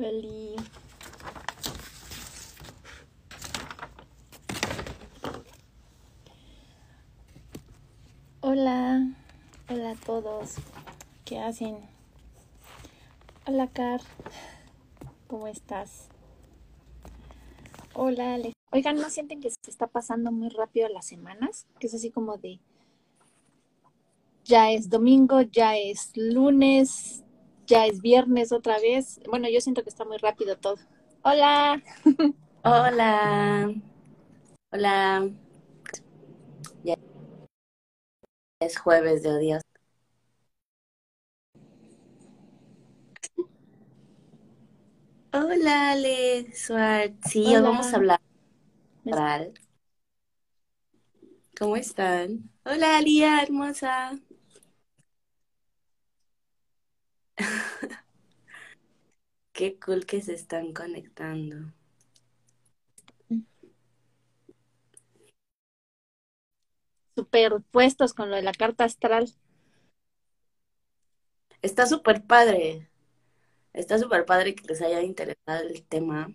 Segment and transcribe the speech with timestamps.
[0.00, 0.62] Hola,
[9.68, 10.54] hola a todos.
[11.24, 11.78] ¿Qué hacen?
[13.44, 14.00] Hola, Car.
[15.26, 16.06] ¿Cómo estás?
[17.92, 18.54] Hola, Alex.
[18.70, 21.66] Oigan, ¿no sienten que se está pasando muy rápido las semanas?
[21.80, 22.60] Que es así como de
[24.44, 27.24] ya es domingo, ya es lunes,
[27.68, 29.20] ya es viernes otra vez.
[29.28, 30.76] Bueno, yo siento que está muy rápido todo.
[31.22, 31.82] Hola.
[32.64, 33.72] Hola.
[34.72, 35.30] Hola.
[36.82, 36.96] Ya
[38.60, 39.62] es jueves de odios.
[45.32, 47.14] Hola, Ale Suárez.
[47.26, 48.20] Sí, hoy vamos a hablar.
[51.58, 52.50] ¿Cómo están?
[52.64, 54.18] Hola, Lía, hermosa.
[59.52, 61.72] Qué cool que se están conectando.
[67.16, 69.34] Superpuestos con lo de la carta astral.
[71.62, 72.88] Está súper padre.
[73.72, 76.32] Está súper padre que les haya interesado el tema,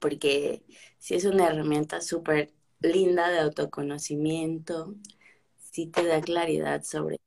[0.00, 0.62] porque
[0.98, 4.94] sí es una herramienta súper linda de autoconocimiento,
[5.58, 7.18] sí te da claridad sobre,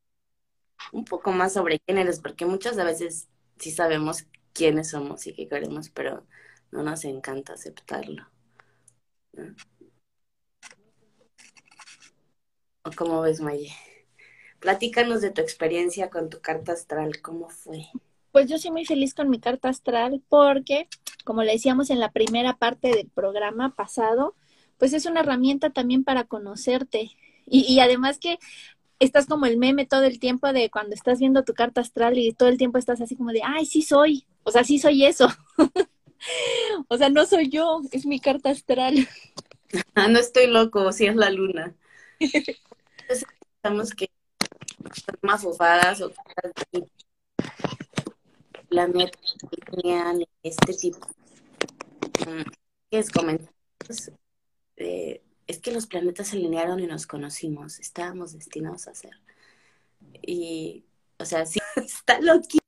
[0.91, 5.47] un poco más sobre quién eres, porque muchas veces sí sabemos quiénes somos y qué
[5.47, 6.25] queremos, pero
[6.71, 8.27] no nos encanta aceptarlo.
[12.83, 13.71] ¿O cómo ves, Maye?
[14.59, 17.87] Platícanos de tu experiencia con tu carta astral, ¿cómo fue?
[18.31, 20.87] Pues yo soy muy feliz con mi carta astral porque,
[21.25, 24.35] como le decíamos en la primera parte del programa pasado,
[24.77, 27.11] pues es una herramienta también para conocerte.
[27.45, 28.39] Y además que
[29.05, 32.33] estás como el meme todo el tiempo de cuando estás viendo tu carta astral y
[32.33, 35.27] todo el tiempo estás así como de, ay, sí soy, o sea, sí soy eso.
[36.87, 39.07] o sea, no soy yo, es mi carta astral.
[39.95, 41.75] Ah, no estoy loco, sí es la luna.
[42.19, 43.25] Entonces,
[43.61, 44.09] pensamos que
[45.05, 46.11] son mafufadas o
[49.71, 50.99] tenían este tipo
[52.27, 52.43] mm,
[52.89, 54.11] ¿qué es comentarios.
[54.77, 59.13] Eh, es que los planetas se alinearon y nos conocimos, estábamos destinados a ser.
[60.21, 60.85] Y,
[61.17, 62.61] o sea, sí, está loquísimo.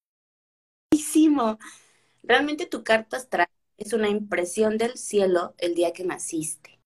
[2.24, 3.48] Realmente tu carta astral
[3.78, 6.80] es una impresión del cielo el día que naciste.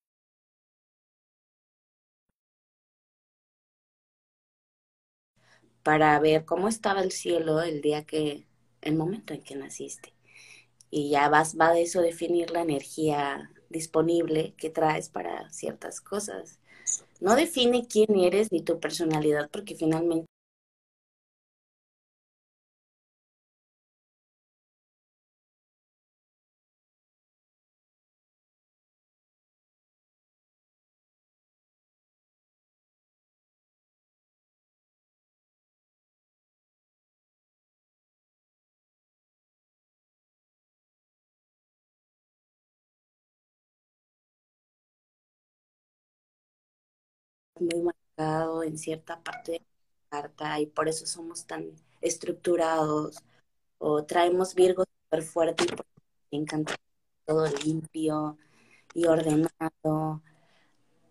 [5.83, 8.45] Para ver cómo estaba el cielo el día que,
[8.81, 10.13] el momento en que naciste.
[10.91, 16.59] Y ya vas, va de eso definir la energía disponible que traes para ciertas cosas.
[17.19, 20.27] No define quién eres ni tu personalidad, porque finalmente
[47.61, 53.17] muy marcado en cierta parte de la carta y por eso somos tan estructurados
[53.79, 55.85] o traemos Virgo súper fuerte y por
[56.31, 56.75] encanta
[57.25, 58.37] todo limpio
[58.93, 60.23] y ordenado.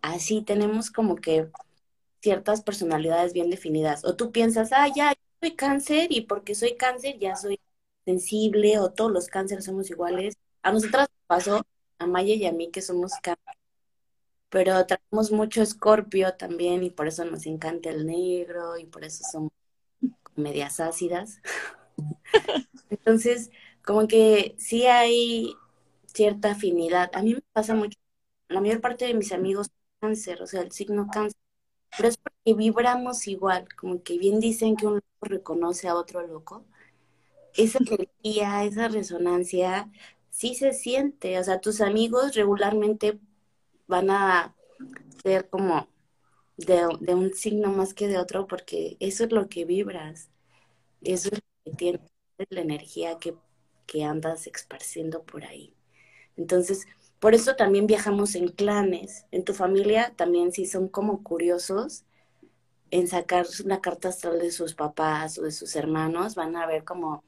[0.02, 1.50] Así tenemos como que
[2.22, 4.04] ciertas personalidades bien definidas.
[4.04, 7.60] O tú piensas, ah, ya, soy cáncer y porque soy cáncer ya soy
[8.04, 10.36] sensible o todos los cánceres somos iguales.
[10.62, 11.66] A nosotras nos pasó,
[11.98, 13.45] a Maya y a mí, que somos cáncer,
[14.50, 19.24] pero traemos mucho escorpio también y por eso nos encanta el negro y por eso
[19.30, 19.52] somos
[20.36, 21.40] medias ácidas.
[22.90, 23.50] Entonces,
[23.84, 25.54] como que sí hay
[26.06, 27.10] cierta afinidad.
[27.14, 27.98] A mí me pasa mucho,
[28.48, 31.38] la mayor parte de mis amigos son cáncer, o sea, el signo cáncer,
[31.96, 36.26] pero es porque vibramos igual, como que bien dicen que un loco reconoce a otro
[36.26, 36.66] loco.
[37.54, 37.78] Esa
[38.24, 39.91] energía, esa resonancia,
[40.30, 43.18] sí se siente, o sea, tus amigos regularmente
[43.86, 44.54] van a
[45.22, 45.88] ser como
[46.56, 50.30] de, de un signo más que de otro, porque eso es lo que vibras,
[51.03, 52.00] eso es lo que tienes,
[52.38, 53.36] es la energía que,
[53.86, 55.74] que andas esparciendo por ahí.
[56.36, 56.86] Entonces,
[57.21, 59.27] por eso también viajamos en clanes.
[59.33, 62.04] En tu familia también si son como curiosos
[62.91, 66.84] en sacar la carta astral de sus papás o de sus hermanos, van a ver
[66.84, 67.24] como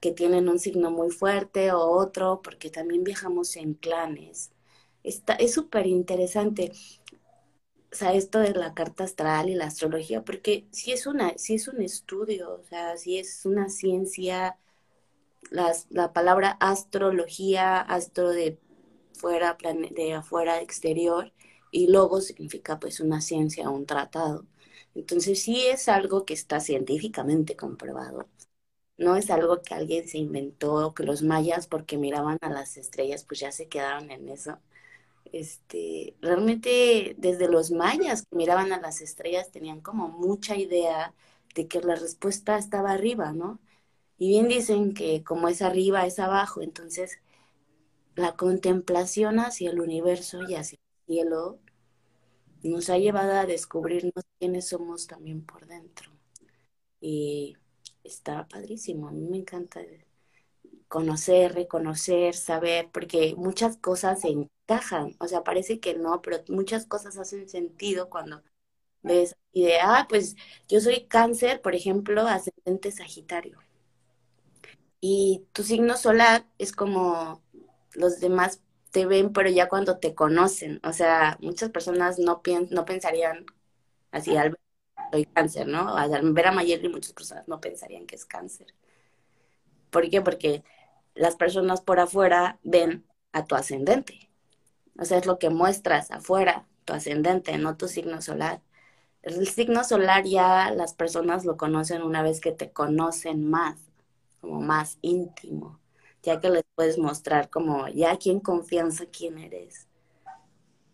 [0.00, 4.52] que tienen un signo muy fuerte o otro, porque también viajamos en clanes.
[5.04, 6.72] Está, es súper interesante,
[7.92, 11.54] o sea, esto de la carta astral y la astrología, porque sí es una, sí
[11.54, 14.58] es un estudio, o sea, sí es una ciencia
[15.50, 18.58] las, la palabra astrología, astro de
[19.14, 19.56] fuera,
[19.92, 21.32] de afuera, exterior,
[21.70, 24.46] y logo significa pues una ciencia, un tratado.
[24.94, 28.28] Entonces sí es algo que está científicamente comprobado.
[28.98, 33.24] No es algo que alguien se inventó, que los mayas porque miraban a las estrellas
[33.24, 34.58] pues ya se quedaron en eso.
[35.34, 41.12] Este, realmente desde los mayas que miraban a las estrellas tenían como mucha idea
[41.56, 43.58] de que la respuesta estaba arriba, ¿no?
[44.16, 47.18] Y bien dicen que como es arriba es abajo, entonces
[48.14, 51.58] la contemplación hacia el universo y hacia el cielo
[52.62, 56.12] nos ha llevado a descubrirnos quiénes somos también por dentro.
[57.00, 57.56] Y
[58.04, 59.80] está padrísimo, a mí me encanta
[60.88, 64.28] conocer, reconocer, saber, porque muchas cosas se
[64.66, 68.42] encajan, o sea, parece que no, pero muchas cosas hacen sentido cuando
[69.02, 70.36] ves y de, ah, pues
[70.68, 73.58] yo soy cáncer, por ejemplo, ascendente sagitario.
[75.00, 77.42] Y tu signo solar es como
[77.94, 82.84] los demás te ven, pero ya cuando te conocen, o sea, muchas personas no, no
[82.84, 83.44] pensarían
[84.12, 84.56] así al
[85.12, 85.96] soy cáncer, ¿no?
[85.96, 88.74] Al ver a Mayeli muchas personas no pensarían que es cáncer.
[89.90, 90.20] ¿Por qué?
[90.22, 90.64] Porque
[91.14, 94.30] las personas por afuera ven a tu ascendente.
[94.98, 98.62] O sea, es lo que muestras afuera, tu ascendente, no tu signo solar.
[99.22, 103.78] El signo solar ya las personas lo conocen una vez que te conocen más,
[104.40, 105.80] como más íntimo
[106.24, 109.86] ya que les puedes mostrar como ya aquí en confianza quién eres.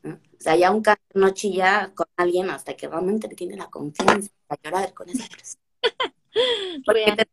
[0.04, 4.30] O sea, ya un cáncer no chilla con alguien hasta que realmente tiene la confianza
[4.46, 5.62] para llorar con esa persona.
[6.86, 7.28] Porque te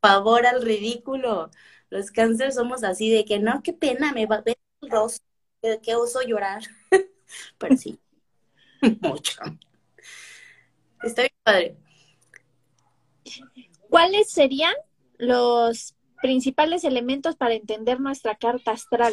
[0.00, 1.50] favor al ridículo.
[1.90, 5.26] Los cánceres somos así de que no, qué pena, me va a ver el rostro,
[5.82, 6.62] que oso llorar.
[7.58, 7.98] Pero sí,
[9.00, 9.40] mucho.
[11.02, 11.76] Está bien padre.
[13.88, 14.74] ¿Cuáles serían
[15.18, 19.12] los principales elementos para entender nuestra carta astral,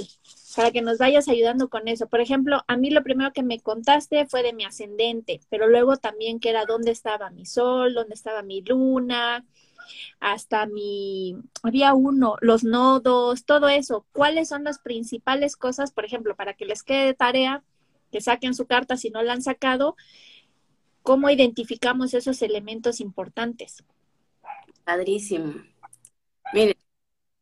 [0.55, 2.07] para que nos vayas ayudando con eso.
[2.07, 5.97] Por ejemplo, a mí lo primero que me contaste fue de mi ascendente, pero luego
[5.97, 9.43] también que era dónde estaba mi sol, dónde estaba mi luna,
[10.19, 14.05] hasta mi, había uno, los nodos, todo eso.
[14.11, 17.63] ¿Cuáles son las principales cosas, por ejemplo, para que les quede tarea,
[18.11, 19.95] que saquen su carta si no la han sacado?
[21.01, 23.83] ¿Cómo identificamos esos elementos importantes?
[24.83, 25.55] Padrísimo.
[26.53, 26.78] Mire,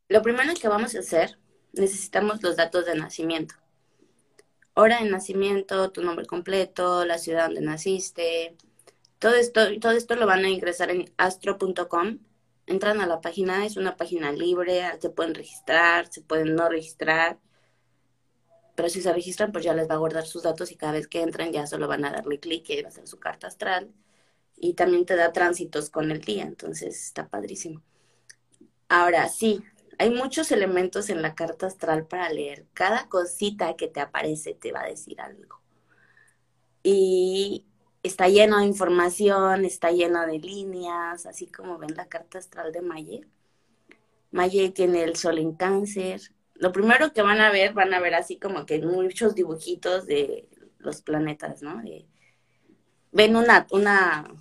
[0.10, 1.38] lo primero que vamos a hacer,
[1.74, 3.56] necesitamos los datos de nacimiento.
[4.74, 8.56] Hora de nacimiento, tu nombre completo, la ciudad donde naciste.
[9.20, 12.20] Todo esto, todo esto lo van a ingresar en astro.com.
[12.68, 17.40] Entran a la página, es una página libre, se pueden registrar, se pueden no registrar.
[18.76, 21.08] Pero si se registran, pues ya les va a guardar sus datos y cada vez
[21.08, 23.92] que entran ya solo van a darle clic y va a hacer su carta astral.
[24.56, 27.82] Y también te da tránsitos con el día, entonces está padrísimo.
[28.90, 29.64] Ahora sí,
[30.00, 32.66] hay muchos elementos en la carta astral para leer.
[32.74, 35.62] Cada cosita que te aparece te va a decir algo.
[36.84, 37.66] Y
[38.04, 42.82] está lleno de información, está lleno de líneas, así como ven la carta astral de
[42.82, 43.28] Maye.
[44.32, 46.22] Maye tiene el sol en cáncer.
[46.54, 50.48] Lo primero que van a ver, van a ver así como que muchos dibujitos de
[50.78, 51.82] los planetas, ¿no?
[53.12, 54.32] ven una, una,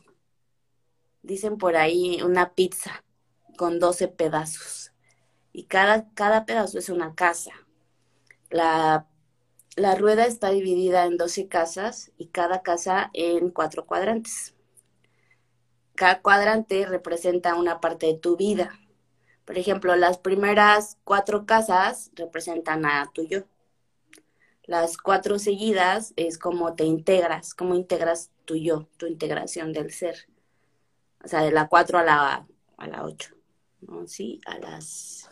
[1.23, 3.05] dicen por ahí, una pizza
[3.57, 4.93] con 12 pedazos
[5.57, 7.51] y cada, cada pedazo es una casa.
[8.51, 9.07] La,
[9.75, 14.55] la rueda está dividida en 12 casas y cada casa en cuatro cuadrantes.
[15.95, 18.79] Cada cuadrante representa una parte de tu vida.
[19.47, 23.45] Por ejemplo, las primeras cuatro casas representan a tu yo.
[24.65, 30.29] Las cuatro seguidas es como te integras, cómo integras tu yo, tu integración del ser.
[31.25, 32.47] O sea, de la cuatro a la,
[32.77, 33.37] a la ocho.
[33.81, 34.07] ¿no?
[34.07, 35.26] Sí, a las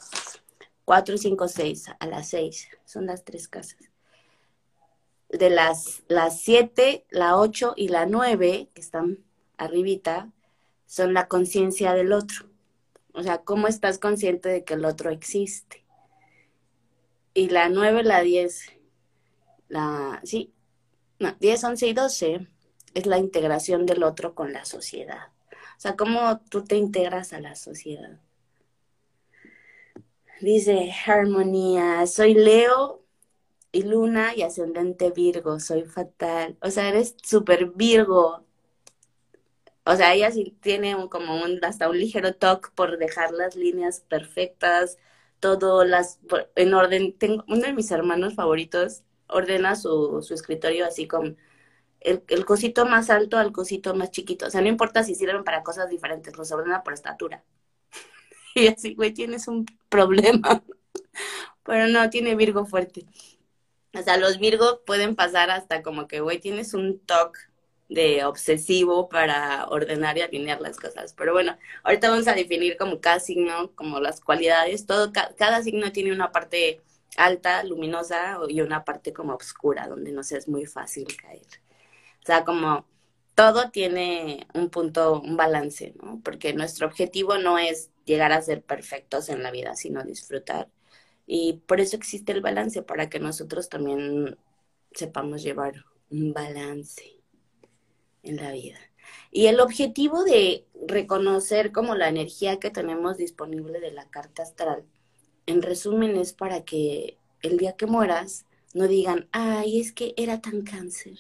[0.85, 3.91] 4, 5, 6, a las 6, son las tres casas.
[5.29, 9.25] De las, las 7, la 8 y la 9, que están
[9.57, 10.31] arribita,
[10.87, 12.47] son la conciencia del otro.
[13.13, 15.85] O sea, cómo estás consciente de que el otro existe.
[17.33, 18.73] Y la 9, la 10,
[19.69, 20.53] la, sí,
[21.19, 22.49] no, 10, 11 y 12
[22.95, 25.29] es la integración del otro con la sociedad.
[25.77, 28.21] O sea, cómo tú te integras a la sociedad.
[30.45, 33.03] Dice Armonía, soy Leo
[33.73, 36.59] y Luna y ascendente Virgo, soy fatal.
[36.61, 38.45] O sea, eres súper Virgo.
[39.87, 44.01] O sea, ella sí tiene como un, hasta un ligero toque por dejar las líneas
[44.01, 44.99] perfectas,
[45.41, 46.21] todo las
[46.57, 47.17] en orden.
[47.19, 51.37] Tengo uno de mis hermanos favoritos ordena su, su escritorio así como
[52.01, 54.47] el, el, cosito más alto al cosito más chiquito.
[54.47, 57.45] O sea, no importa si sirven para cosas diferentes, los ordena por estatura.
[58.57, 60.63] Y así, güey, tienes un problema.
[61.65, 63.05] Pero no, tiene Virgo fuerte.
[63.95, 67.41] O sea, los Virgos pueden pasar hasta como que, güey, tienes un toque
[67.89, 71.15] de obsesivo para ordenar y alinear las cosas.
[71.15, 74.87] Pero bueno, ahorita vamos a definir como cada signo, como las cualidades.
[74.87, 76.81] Todo, cada signo tiene una parte
[77.17, 81.47] alta, luminosa y una parte como oscura, donde no sé, es muy fácil caer.
[82.23, 82.87] O sea, como
[83.35, 86.21] todo tiene un punto, un balance, ¿no?
[86.25, 90.69] Porque nuestro objetivo no es llegar a ser perfectos en la vida, sino disfrutar.
[91.27, 94.37] Y por eso existe el balance, para que nosotros también
[94.93, 97.21] sepamos llevar un balance
[98.23, 98.79] en la vida.
[99.31, 104.85] Y el objetivo de reconocer como la energía que tenemos disponible de la carta astral,
[105.47, 110.41] en resumen es para que el día que mueras no digan, ay, es que era
[110.41, 111.19] tan cáncer,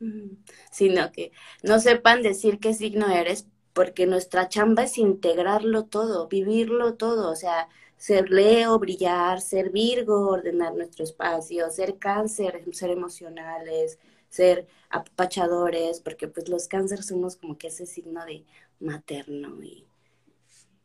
[0.00, 0.36] mm,
[0.70, 1.32] sino que
[1.62, 3.46] no sepan decir qué signo eres,
[3.76, 7.68] porque nuestra chamba es integrarlo todo, vivirlo todo, o sea,
[7.98, 13.98] ser Leo, brillar, ser Virgo, ordenar nuestro espacio, ser cáncer, ser emocionales,
[14.30, 18.46] ser apapachadores, porque pues los cánceres somos como que ese signo de
[18.80, 19.86] materno y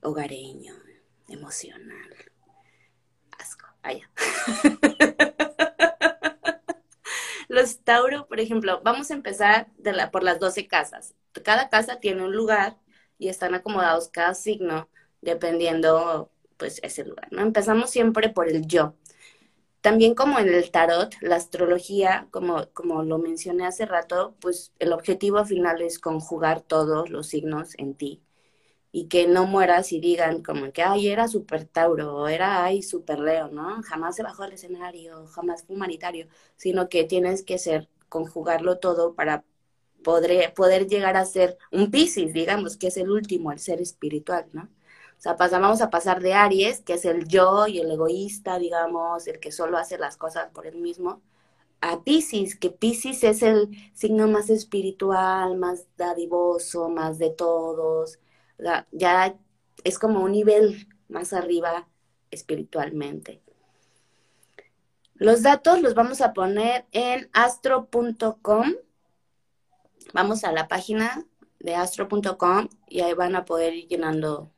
[0.02, 0.76] hogareño,
[1.30, 2.10] emocional.
[3.40, 4.12] Asco, allá.
[7.48, 11.16] los Tauro, por ejemplo, vamos a empezar de la, por las 12 casas.
[11.42, 12.81] Cada casa tiene un lugar
[13.22, 14.90] y están acomodados cada signo
[15.22, 17.42] dependiendo pues ese lugar, ¿no?
[17.44, 18.96] Empezamos siempre por el yo.
[19.82, 24.94] También como en el tarot, la astrología, como, como lo mencioné hace rato, pues el
[24.94, 28.24] objetivo final es conjugar todos los signos en ti
[28.92, 32.82] y que no mueras y digan como que, ay, era super Tauro, o era, ay,
[32.84, 33.82] super Leo, ¿no?
[33.84, 39.16] Jamás se bajó al escenario, jamás fue humanitario, sino que tienes que ser, conjugarlo todo
[39.16, 39.46] para
[40.04, 44.46] poder, poder llegar a ser un Piscis, digamos, que es el último, el ser espiritual,
[44.54, 44.64] ¿no?
[44.64, 49.28] O sea, vamos a pasar de Aries, que es el yo y el egoísta, digamos,
[49.28, 51.22] el que solo hace las cosas por él mismo,
[51.82, 58.20] a Pisces, que Pisces es el signo más espiritual, más dadivoso, más de todos.
[58.92, 59.36] ya
[59.84, 61.88] es como un nivel más arriba
[62.32, 63.42] espiritualmente.
[65.16, 68.74] Los datos los vamos a poner en astro.com.
[70.14, 71.26] Vamos a la página
[71.60, 74.52] de astro.com y ahí van a poder ir llenando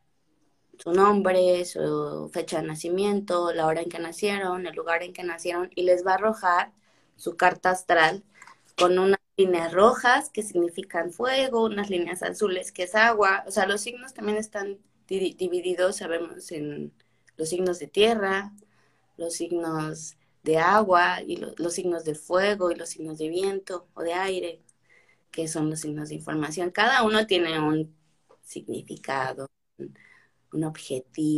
[0.79, 5.23] su nombre, su fecha de nacimiento, la hora en que nacieron, el lugar en que
[5.23, 6.73] nacieron, y les va a arrojar
[7.15, 8.23] su carta astral
[8.77, 13.43] con unas líneas rojas que significan fuego, unas líneas azules que es agua.
[13.47, 16.91] O sea, los signos también están divididos, sabemos, en
[17.37, 18.53] los signos de tierra,
[19.17, 24.01] los signos de agua y los signos de fuego y los signos de viento o
[24.01, 24.61] de aire,
[25.33, 26.71] que son los signos de información.
[26.71, 27.95] Cada uno tiene un
[28.43, 29.49] significado,
[30.53, 31.37] un objetivo.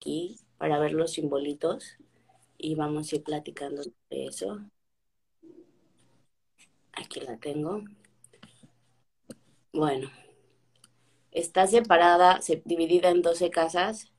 [0.00, 1.98] Aquí para ver los simbolitos
[2.58, 4.60] y vamos a ir platicando de eso.
[6.94, 7.84] Aquí la tengo.
[9.72, 10.10] Bueno,
[11.36, 14.10] está separada, dividida en 12 casas.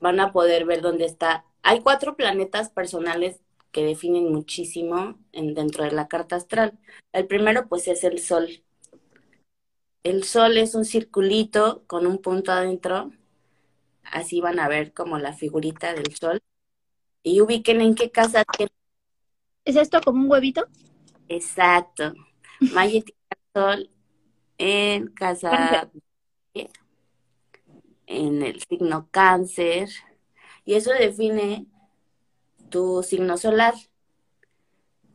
[0.00, 3.40] Van a poder ver dónde está hay cuatro planetas personales
[3.72, 6.78] que definen muchísimo en, dentro de la carta astral.
[7.10, 8.62] El primero, pues, es el Sol.
[10.02, 13.12] El Sol es un circulito con un punto adentro.
[14.02, 16.42] Así van a ver como la figurita del Sol.
[17.22, 18.44] Y ubiquen en qué casa
[19.64, 20.66] ¿Es esto como un huevito?
[21.30, 22.12] Exacto.
[22.74, 23.02] Maya
[23.54, 23.90] Sol
[24.58, 25.90] en casa
[28.06, 29.88] en el signo cáncer
[30.64, 31.66] y eso define
[32.70, 33.74] tu signo solar.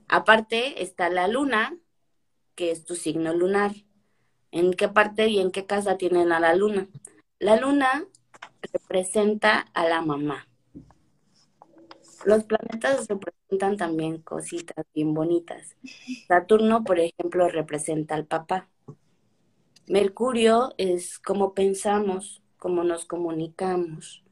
[0.07, 1.77] Aparte está la luna,
[2.55, 3.71] que es tu signo lunar.
[4.51, 6.87] ¿En qué parte y en qué casa tienen a la luna?
[7.37, 8.05] La luna
[8.73, 10.47] representa a la mamá.
[12.25, 15.77] Los planetas representan también cositas bien bonitas.
[16.27, 18.67] Saturno, por ejemplo, representa al papá.
[19.89, 24.23] Mercurio es cómo pensamos, cómo nos comunicamos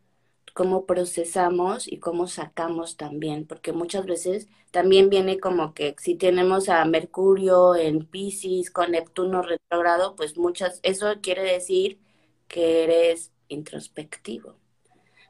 [0.57, 6.67] cómo procesamos y cómo sacamos también, porque muchas veces también viene como que si tenemos
[6.67, 11.99] a Mercurio en Pisces con Neptuno retrogrado, pues muchas, eso quiere decir
[12.47, 14.55] que eres introspectivo.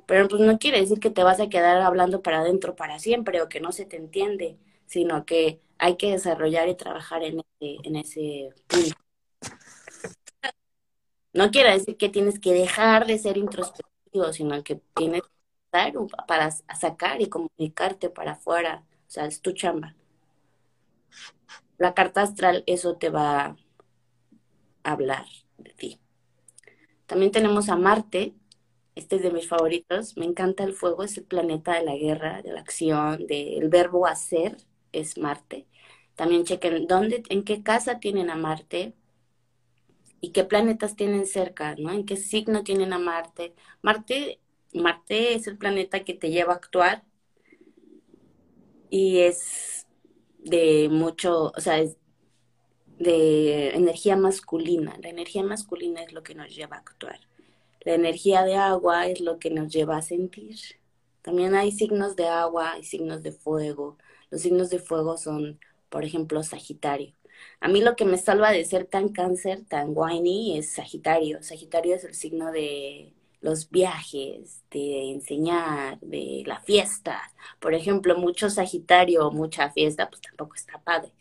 [0.06, 3.42] Pero pues no quiere decir que te vas a quedar hablando para adentro para siempre
[3.42, 7.78] o que no se te entiende, sino que hay que desarrollar y trabajar en ese,
[7.84, 9.07] en ese punto.
[11.38, 15.94] No quiere decir que tienes que dejar de ser introspectivo sino que tienes que
[16.28, 18.84] para sacar y comunicarte para afuera.
[19.08, 19.96] O sea, es tu chamba.
[21.78, 23.56] La carta astral, eso te va
[24.84, 25.28] a hablar
[25.60, 26.00] de ti.
[27.06, 28.34] También tenemos a Marte.
[28.96, 30.18] Este es de mis favoritos.
[30.18, 34.08] Me encanta el fuego, es el planeta de la guerra, de la acción, del verbo
[34.08, 34.58] hacer,
[34.92, 35.68] es Marte.
[36.16, 38.96] También chequen dónde, en qué casa tienen a Marte
[40.22, 41.92] y qué planetas tienen cerca, ¿no?
[41.92, 43.54] En qué signo tienen a Marte.
[43.82, 44.40] Marte,
[44.74, 47.04] Marte es el planeta que te lleva a actuar
[48.90, 49.88] y es
[50.40, 51.98] de mucho, o sea, es
[53.00, 54.98] de energía masculina.
[55.02, 57.20] La energía masculina es lo que nos lleva a actuar.
[57.82, 60.58] La energía de agua es lo que nos lleva a sentir.
[61.22, 63.98] También hay signos de agua y signos de fuego.
[64.30, 65.60] Los signos de fuego son
[65.90, 67.14] por ejemplo, Sagitario.
[67.60, 71.42] A mí lo que me salva de ser tan cáncer, tan whiny, es Sagitario.
[71.44, 77.22] Sagitario es el signo de los viajes, de enseñar, de la fiesta.
[77.60, 81.12] Por ejemplo, mucho Sagitario mucha fiesta, pues tampoco está padre.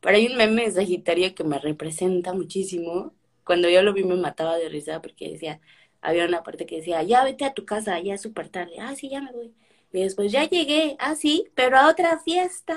[0.00, 3.14] Pero hay un meme de Sagitario que me representa muchísimo.
[3.44, 5.60] Cuando yo lo vi me mataba de risa porque decía,
[6.02, 8.74] había una parte que decía, ya vete a tu casa, ya es súper tarde.
[8.80, 9.54] Ah, sí, ya me voy.
[9.92, 10.96] Y después, ya llegué.
[10.98, 12.76] Ah, sí, pero a otra fiesta.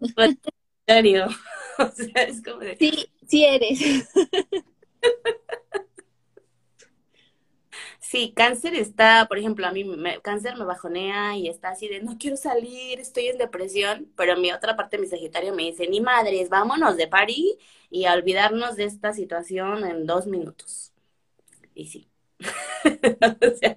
[0.86, 1.28] serio.
[1.88, 2.76] O sea, es como de...
[2.76, 3.80] Sí, sí eres.
[8.00, 12.00] Sí, cáncer está, por ejemplo, a mí me, cáncer me bajonea y está así de
[12.02, 16.00] no quiero salir, estoy en depresión, pero mi otra parte mi Sagitario me dice, ni
[16.00, 17.54] madres, vámonos de París
[17.90, 20.92] y a olvidarnos de esta situación en dos minutos.
[21.74, 22.10] Y sí.
[22.40, 23.76] o sea,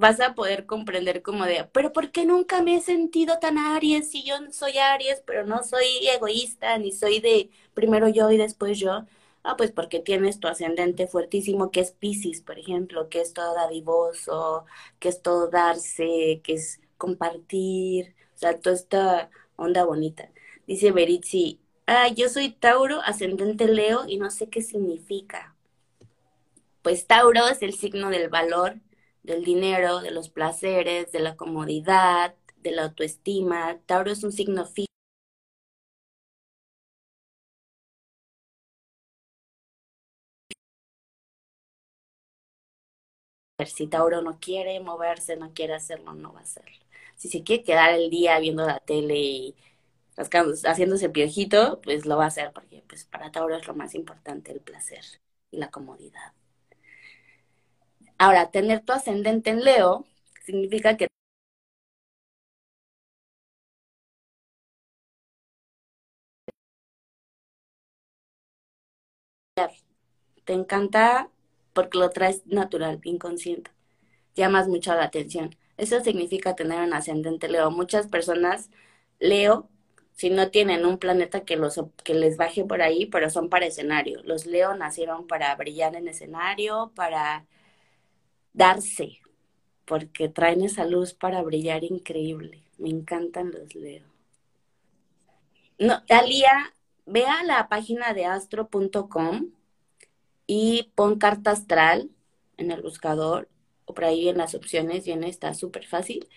[0.00, 4.10] vas a poder comprender como de, pero ¿por qué nunca me he sentido tan Aries
[4.10, 8.78] si yo soy Aries, pero no soy egoísta, ni soy de primero yo y después
[8.78, 9.04] yo?
[9.42, 13.54] Ah, pues porque tienes tu ascendente fuertísimo que es Pisces, por ejemplo, que es todo
[13.54, 14.64] dadivoso,
[14.98, 20.30] que es todo darse, que es compartir, o sea, toda esta onda bonita.
[20.66, 25.54] Dice Beritzi, ah, yo soy Tauro, ascendente Leo y no sé qué significa.
[26.82, 28.80] Pues Tauro es el signo del valor,
[29.22, 33.78] del dinero, de los placeres, de la comodidad, de la autoestima.
[33.86, 34.86] Tauro es un signo fijo.
[43.66, 46.76] Si Tauro no quiere moverse, no quiere hacerlo, no va a hacerlo.
[47.16, 49.56] Si se quiere quedar el día viendo la tele y
[50.64, 54.52] haciéndose piojito, pues lo va a hacer porque pues para Tauro es lo más importante
[54.52, 55.04] el placer
[55.50, 56.32] y la comodidad.
[58.20, 60.06] Ahora, tener tu ascendente en Leo
[60.46, 61.08] significa que
[70.44, 71.28] te encanta
[71.72, 73.70] porque lo traes natural, inconsciente.
[74.36, 75.56] Llamas mucho la atención.
[75.76, 77.70] Eso significa tener un ascendente Leo.
[77.70, 78.70] Muchas personas
[79.20, 79.68] Leo,
[80.14, 83.66] si no tienen un planeta que, los, que les baje por ahí, pero son para
[83.66, 84.22] escenario.
[84.24, 87.46] Los Leo nacieron para brillar en escenario, para
[88.52, 89.20] darse,
[89.84, 92.62] porque traen esa luz para brillar increíble.
[92.78, 94.06] Me encantan los Leo.
[95.78, 96.74] No, Talía,
[97.06, 99.50] ve a la página de astro.com
[100.46, 102.10] y pon carta astral
[102.56, 103.48] en el buscador
[103.84, 106.28] o por ahí en las opciones viene, está súper fácil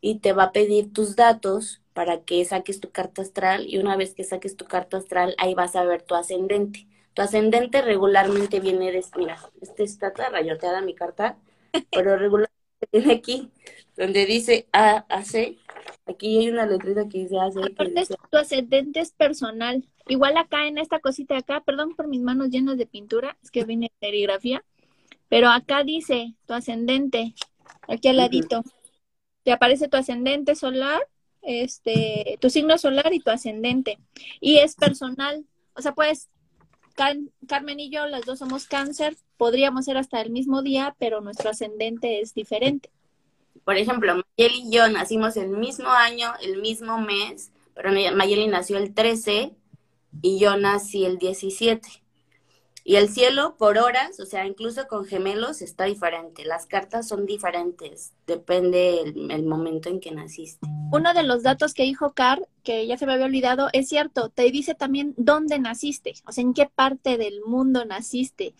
[0.00, 3.96] y te va a pedir tus datos para que saques tu carta astral y una
[3.96, 6.86] vez que saques tu carta astral ahí vas a ver tu ascendente.
[7.14, 11.36] Tu ascendente regularmente viene de, mira, este está toda rayoteada mi carta,
[11.90, 13.50] pero regularmente aquí,
[13.96, 15.58] donde dice A, AC,
[16.06, 17.56] aquí hay una letrita que dice AC.
[17.58, 19.86] Aparte, tu ascendente es personal.
[20.08, 23.50] Igual acá en esta cosita de acá, perdón por mis manos llenas de pintura, es
[23.50, 24.64] que viene serigrafía,
[25.28, 27.34] pero acá dice tu ascendente,
[27.88, 28.62] aquí al ladito.
[29.44, 31.00] Te aparece tu ascendente solar,
[31.42, 33.98] este, tu signo solar y tu ascendente.
[34.40, 35.44] Y es personal.
[35.74, 36.28] O sea, puedes
[36.92, 41.50] Carmen y yo, las dos somos cáncer, podríamos ser hasta el mismo día, pero nuestro
[41.50, 42.90] ascendente es diferente.
[43.64, 48.78] Por ejemplo, Mayeli y yo nacimos el mismo año, el mismo mes, pero Mayeli nació
[48.78, 49.52] el 13
[50.20, 52.01] y yo nací el 17.
[52.84, 56.44] Y el cielo por horas, o sea, incluso con gemelos está diferente.
[56.44, 60.66] Las cartas son diferentes, depende el, momento en que naciste.
[60.90, 64.30] Uno de los datos que dijo Car, que ya se me había olvidado, es cierto,
[64.30, 68.54] te dice también dónde naciste, o sea, en qué parte del mundo naciste.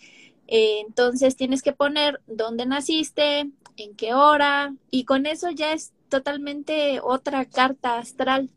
[0.46, 5.92] Eh, entonces tienes que poner dónde naciste, en qué hora, y con eso ya es
[6.08, 8.50] totalmente otra carta astral.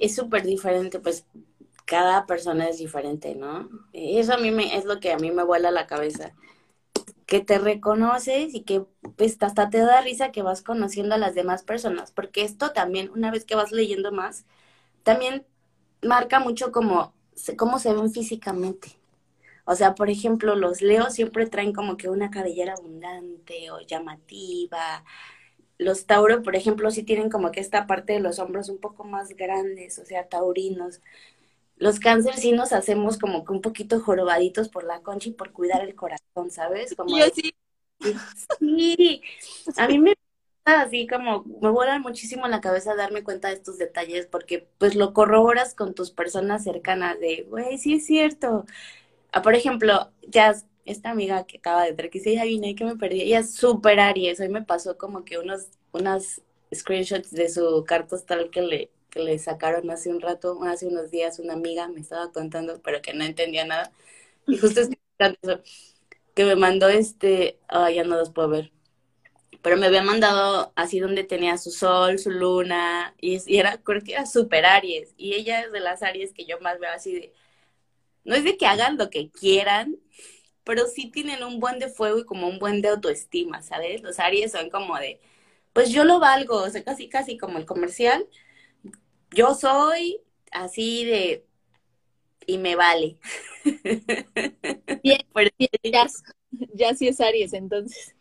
[0.00, 1.26] es súper diferente, pues
[1.90, 3.68] cada persona es diferente, ¿no?
[3.92, 6.34] Eso a mí me, es lo que a mí me vuela la cabeza.
[7.26, 8.84] que te reconoces y que
[9.16, 13.10] pues, hasta te da risa que vas conociendo a las demás personas, porque esto también,
[13.10, 14.46] una vez que vas leyendo más,
[15.04, 15.46] también
[16.02, 17.14] marca mucho como
[17.58, 19.00] cómo se ven físicamente.
[19.66, 25.04] O sea, por ejemplo, los leos siempre traen como que una cabellera abundante o llamativa.
[25.78, 29.04] Los Tauro, por ejemplo, sí tienen como que esta parte de los hombros un poco
[29.04, 31.00] más grandes, o sea, taurinos.
[31.80, 35.50] Los cáncer sí nos hacemos como que un poquito jorobaditos por la concha y por
[35.52, 36.94] cuidar el corazón, ¿sabes?
[36.96, 37.52] Como Yo sí.
[38.60, 39.22] Sí,
[39.76, 40.14] a mí me
[40.64, 45.12] así como me vuela muchísimo la cabeza darme cuenta de estos detalles porque pues lo
[45.12, 48.66] corroboras con tus personas cercanas de, güey, sí es cierto.
[49.32, 52.96] Ah, por ejemplo, ya esta amiga que acaba de entrar, que se vine que me
[52.96, 56.42] perdí, ella es súper Aries, hoy me pasó como que unos, unas
[56.74, 61.10] screenshots de su carta astral que le, que le sacaron hace un rato, hace unos
[61.10, 63.92] días una amiga me estaba contando, pero que no entendía nada.
[64.46, 64.98] Y justo estoy
[65.42, 65.62] eso,
[66.34, 68.72] que me mandó este, ah, ya no los puedo ver,
[69.62, 74.02] pero me había mandado así donde tenía su sol, su luna, y, y era, creo
[74.02, 77.12] que era súper Aries, y ella es de las Aries que yo más veo así
[77.14, 77.34] de,
[78.24, 79.96] no es de que hagan lo que quieran,
[80.64, 84.02] pero sí tienen un buen de fuego y como un buen de autoestima, ¿sabes?
[84.02, 85.20] Los Aries son como de,
[85.74, 88.26] pues yo lo valgo, o sea, casi, casi como el comercial,
[89.34, 90.20] yo soy
[90.52, 91.46] así de,
[92.46, 93.18] y me vale.
[95.02, 95.20] Bien,
[95.84, 96.06] ya,
[96.74, 98.14] ya sí es Aries, entonces.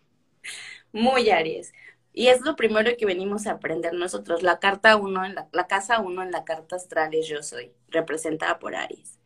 [0.92, 1.74] Muy Aries.
[2.14, 4.44] Y es lo primero que venimos a aprender nosotros.
[4.44, 7.72] La carta uno, en la, la casa uno en la carta astral es yo soy,
[7.90, 9.18] representada por Aries.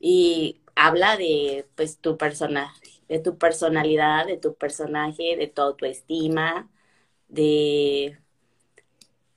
[0.00, 6.70] Y habla de pues tu personaje, de tu personalidad, de tu personaje, de tu autoestima,
[7.28, 8.18] de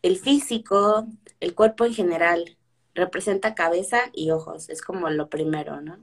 [0.01, 1.07] el físico,
[1.39, 2.58] el cuerpo en general.
[2.93, 6.00] Representa cabeza y ojos, es como lo primero, ¿no?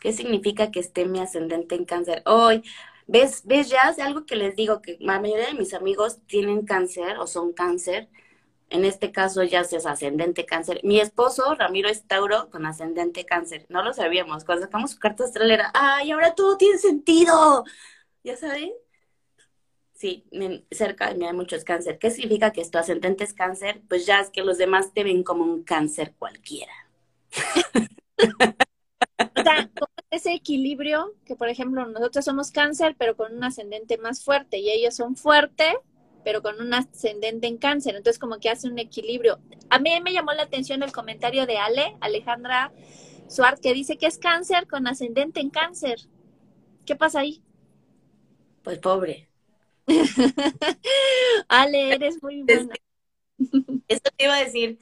[0.00, 2.22] ¿Qué significa que esté mi ascendente en cáncer?
[2.26, 2.62] Hoy,
[3.06, 3.90] ¿ves, ves ya?
[3.90, 7.52] Es algo que les digo, que la mayoría de mis amigos tienen cáncer o son
[7.52, 8.08] cáncer.
[8.70, 10.80] En este caso ya es ascendente cáncer.
[10.84, 13.66] Mi esposo, Ramiro, es Tauro con ascendente cáncer.
[13.68, 14.44] No lo sabíamos.
[14.44, 17.64] Cuando sacamos su carta astral era, ¡ay, ahora todo tiene sentido!
[18.24, 18.72] ¿Ya saben?
[20.00, 20.24] Sí,
[20.70, 21.98] cerca de mí hay muchos cáncer.
[21.98, 23.82] ¿Qué significa que tu ascendente es cáncer?
[23.86, 26.72] Pues ya es que los demás te ven como un cáncer cualquiera.
[29.36, 29.70] o sea,
[30.10, 34.70] ese equilibrio que, por ejemplo, nosotros somos cáncer, pero con un ascendente más fuerte, y
[34.70, 35.76] ellos son fuerte,
[36.24, 37.94] pero con un ascendente en cáncer.
[37.94, 39.38] Entonces, como que hace un equilibrio.
[39.68, 42.72] A mí me llamó la atención el comentario de Ale, Alejandra
[43.28, 46.00] Suárez, que dice que es cáncer con ascendente en cáncer.
[46.86, 47.42] ¿Qué pasa ahí?
[48.62, 49.29] Pues pobre.
[51.48, 52.74] Ale, eres muy buena.
[53.88, 54.78] Esto te iba a decir,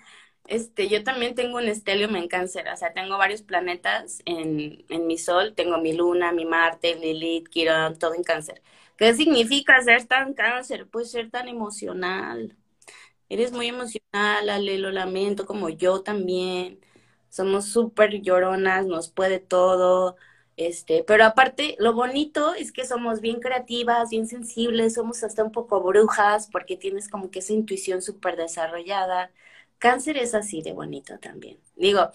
[0.47, 5.07] este, yo también tengo un estelium en cáncer, o sea, tengo varios planetas en, en
[5.07, 8.62] mi sol, tengo mi luna, mi Marte, Lilith, Quirón, todo en cáncer.
[8.97, 10.88] ¿Qué significa ser tan cáncer?
[10.88, 12.57] Pues ser tan emocional.
[13.29, 16.81] Eres muy emocional, Ale, lo lamento, como yo también.
[17.31, 20.16] Somos súper lloronas, nos puede todo.
[20.59, 25.53] Este, pero aparte, lo bonito es que somos bien creativas, bien sensibles, somos hasta un
[25.53, 29.31] poco brujas, porque tienes como que esa intuición súper desarrollada.
[29.79, 31.61] Cáncer es así de bonito también.
[31.77, 32.11] Digo,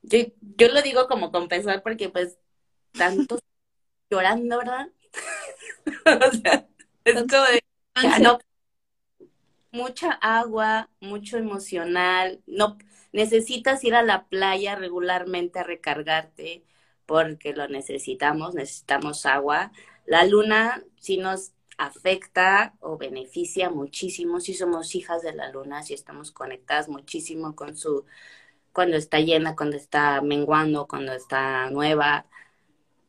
[0.00, 0.18] yo,
[0.56, 2.38] yo lo digo como compensar porque pues
[2.92, 3.38] tanto
[4.10, 4.88] llorando, ¿verdad?
[6.06, 6.66] o sea,
[7.04, 7.62] es como de,
[8.22, 8.38] no,
[9.72, 12.78] mucha agua, mucho emocional, no
[13.12, 16.64] necesitas ir a la playa regularmente a recargarte
[17.06, 19.72] porque lo necesitamos, necesitamos agua.
[20.06, 25.94] La luna sí nos afecta o beneficia muchísimo si somos hijas de la luna, si
[25.94, 28.04] estamos conectadas muchísimo con su,
[28.72, 32.26] cuando está llena, cuando está menguando, cuando está nueva,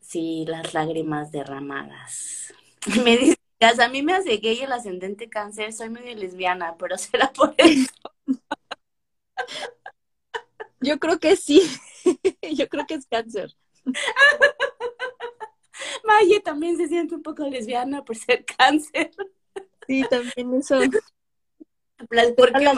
[0.00, 2.54] sí, las lágrimas derramadas.
[3.04, 7.32] Me dice, a mí me hace gay el ascendente cáncer, soy medio lesbiana, pero será
[7.32, 7.90] por eso.
[10.80, 11.62] Yo creo que sí,
[12.54, 13.56] yo creo que es cáncer.
[16.04, 19.10] Maya también se siente un poco lesbiana por ser cáncer.
[19.86, 20.78] Sí, también eso.
[22.36, 22.74] ¿Por qué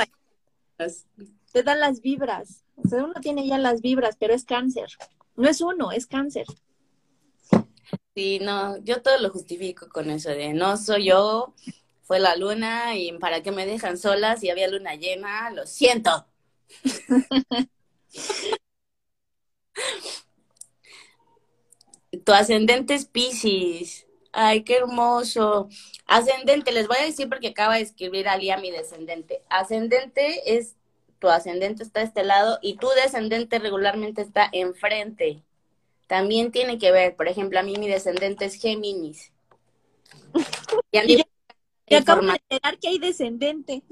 [1.52, 2.64] te dan las vibras.
[2.76, 4.88] O sea, uno tiene ya las vibras, pero es cáncer.
[5.34, 6.46] No es uno, es cáncer.
[8.14, 11.54] Sí, no, yo todo lo justifico con eso de no soy yo,
[12.02, 16.26] fue la luna y para qué me dejan solas si había luna llena, lo siento.
[22.24, 24.06] tu ascendente es Pisces.
[24.32, 25.68] Ay, qué hermoso.
[26.06, 29.42] Ascendente, les voy a decir porque acaba de escribir Ali a mi descendente.
[29.48, 30.76] Ascendente es,
[31.18, 35.42] tu ascendente está a este lado y tu descendente regularmente está enfrente.
[36.06, 39.32] También tiene que ver, por ejemplo, a mí mi descendente es Géminis.
[40.90, 41.22] Y,
[41.86, 43.82] y acabo de enterar que hay descendente.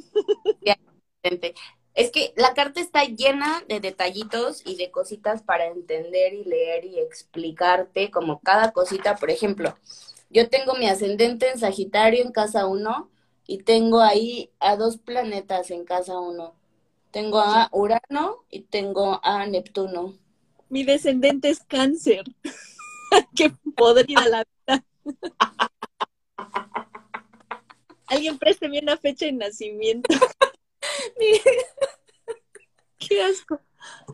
[1.96, 6.84] Es que la carta está llena de detallitos y de cositas para entender y leer
[6.84, 9.16] y explicarte como cada cosita.
[9.16, 9.74] Por ejemplo,
[10.28, 13.10] yo tengo mi ascendente en Sagitario en casa 1
[13.46, 16.54] y tengo ahí a dos planetas en casa 1.
[17.12, 20.18] Tengo a Urano y tengo a Neptuno.
[20.68, 22.24] Mi descendente es cáncer.
[23.34, 24.84] Qué podrida la vida.
[28.08, 30.14] Alguien présteme una fecha de nacimiento.
[32.98, 33.60] Qué asco.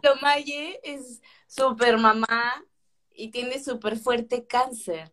[0.02, 2.64] Tomaye es súper mamá
[3.14, 5.12] y tiene súper fuerte cáncer.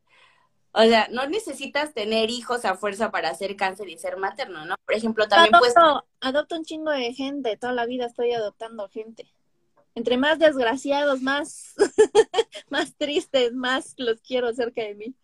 [0.72, 4.76] O sea, no necesitas tener hijos a fuerza para hacer cáncer y ser materno, ¿no?
[4.86, 5.74] Por ejemplo, también pues...
[6.22, 9.34] Adopto un chingo de gente, toda la vida estoy adoptando gente.
[9.96, 11.74] Entre más desgraciados, más,
[12.70, 15.16] más tristes, más los quiero cerca de mí.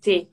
[0.00, 0.30] Sí.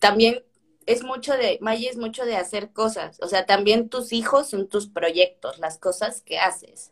[0.00, 0.44] También
[0.86, 3.18] es mucho de, Maya es mucho de hacer cosas.
[3.20, 6.90] O sea, también tus hijos son tus proyectos, las cosas que haces.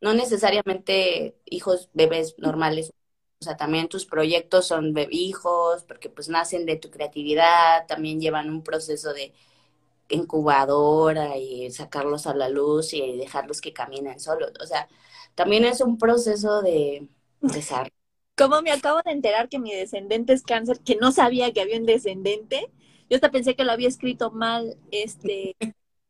[0.00, 2.92] No necesariamente hijos, bebés normales.
[3.40, 8.50] O sea, también tus proyectos son hijos, porque pues nacen de tu creatividad, también llevan
[8.50, 9.32] un proceso de
[10.08, 14.52] incubadora y sacarlos a la luz y dejarlos que caminen solos.
[14.60, 14.88] O sea,
[15.34, 17.08] también es un proceso de
[17.40, 17.90] desarrollo.
[18.36, 21.78] Como me acabo de enterar que mi descendente es cáncer, que no sabía que había
[21.78, 22.70] un descendente,
[23.08, 25.56] yo hasta pensé que lo había escrito mal, este,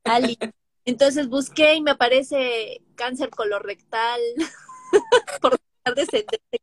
[0.04, 0.38] Ali.
[0.85, 4.20] Entonces busqué y me aparece cáncer colorectal
[5.40, 5.59] por
[5.94, 6.61] descendente.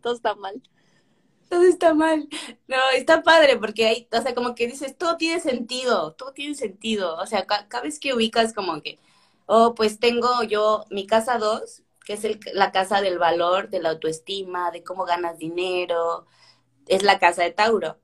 [0.00, 0.62] Todo está mal.
[1.48, 2.28] Todo está mal.
[2.66, 6.54] No, está padre porque hay, o sea, como que dices, todo tiene sentido, todo tiene
[6.54, 7.16] sentido.
[7.16, 8.98] O sea, cada vez que ubicas como que,
[9.46, 13.80] oh, pues tengo yo mi casa 2, que es el, la casa del valor, de
[13.80, 16.26] la autoestima, de cómo ganas dinero,
[16.88, 17.98] es la casa de Tauro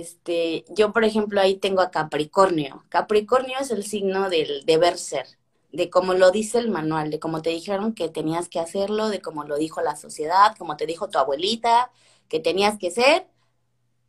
[0.00, 2.84] este, yo por ejemplo ahí tengo a Capricornio.
[2.88, 5.26] Capricornio es el signo del deber ser,
[5.72, 9.20] de cómo lo dice el manual, de cómo te dijeron que tenías que hacerlo, de
[9.20, 11.90] cómo lo dijo la sociedad, como te dijo tu abuelita,
[12.28, 13.26] que tenías que ser.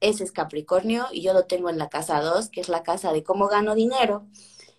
[0.02, 3.14] Ese es Capricornio y yo lo tengo en la casa 2, que es la casa
[3.14, 4.26] de cómo gano dinero.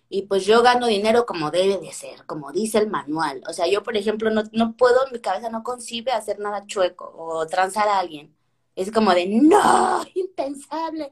[0.09, 3.43] Y pues yo gano dinero como debe de ser, como dice el manual.
[3.49, 7.13] O sea, yo, por ejemplo, no, no puedo, mi cabeza no concibe hacer nada chueco
[7.17, 8.36] o transar a alguien.
[8.77, 11.09] Es como de, no, impensable.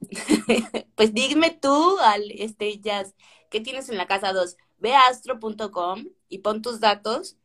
[0.94, 3.16] pues dime tú, al este jazz,
[3.50, 4.56] ¿qué tienes en la casa 2?
[4.78, 7.36] Ve a astro.com y pon tus datos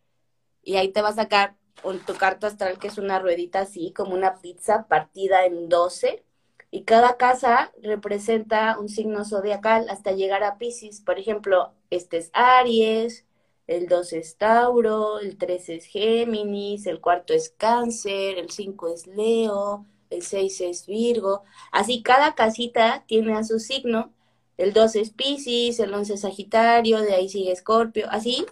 [0.62, 1.58] y ahí te va a sacar
[2.06, 6.24] tu carta astral, que es una ruedita así, como una pizza partida en 12.
[6.70, 11.02] Y cada casa representa un signo zodiacal hasta llegar a Pisces.
[11.02, 13.26] Por ejemplo, este es Aries,
[13.68, 19.08] el 2 es Tauro, el 3 es Géminis, el cuarto es Cáncer, el 5 es
[19.08, 21.44] Leo, el 6 es Virgo.
[21.72, 24.12] Así cada casita tiene a su signo.
[24.58, 28.08] El 2 es Pisces, el 11 es Sagitario, de ahí sigue Escorpio.
[28.10, 28.46] Así,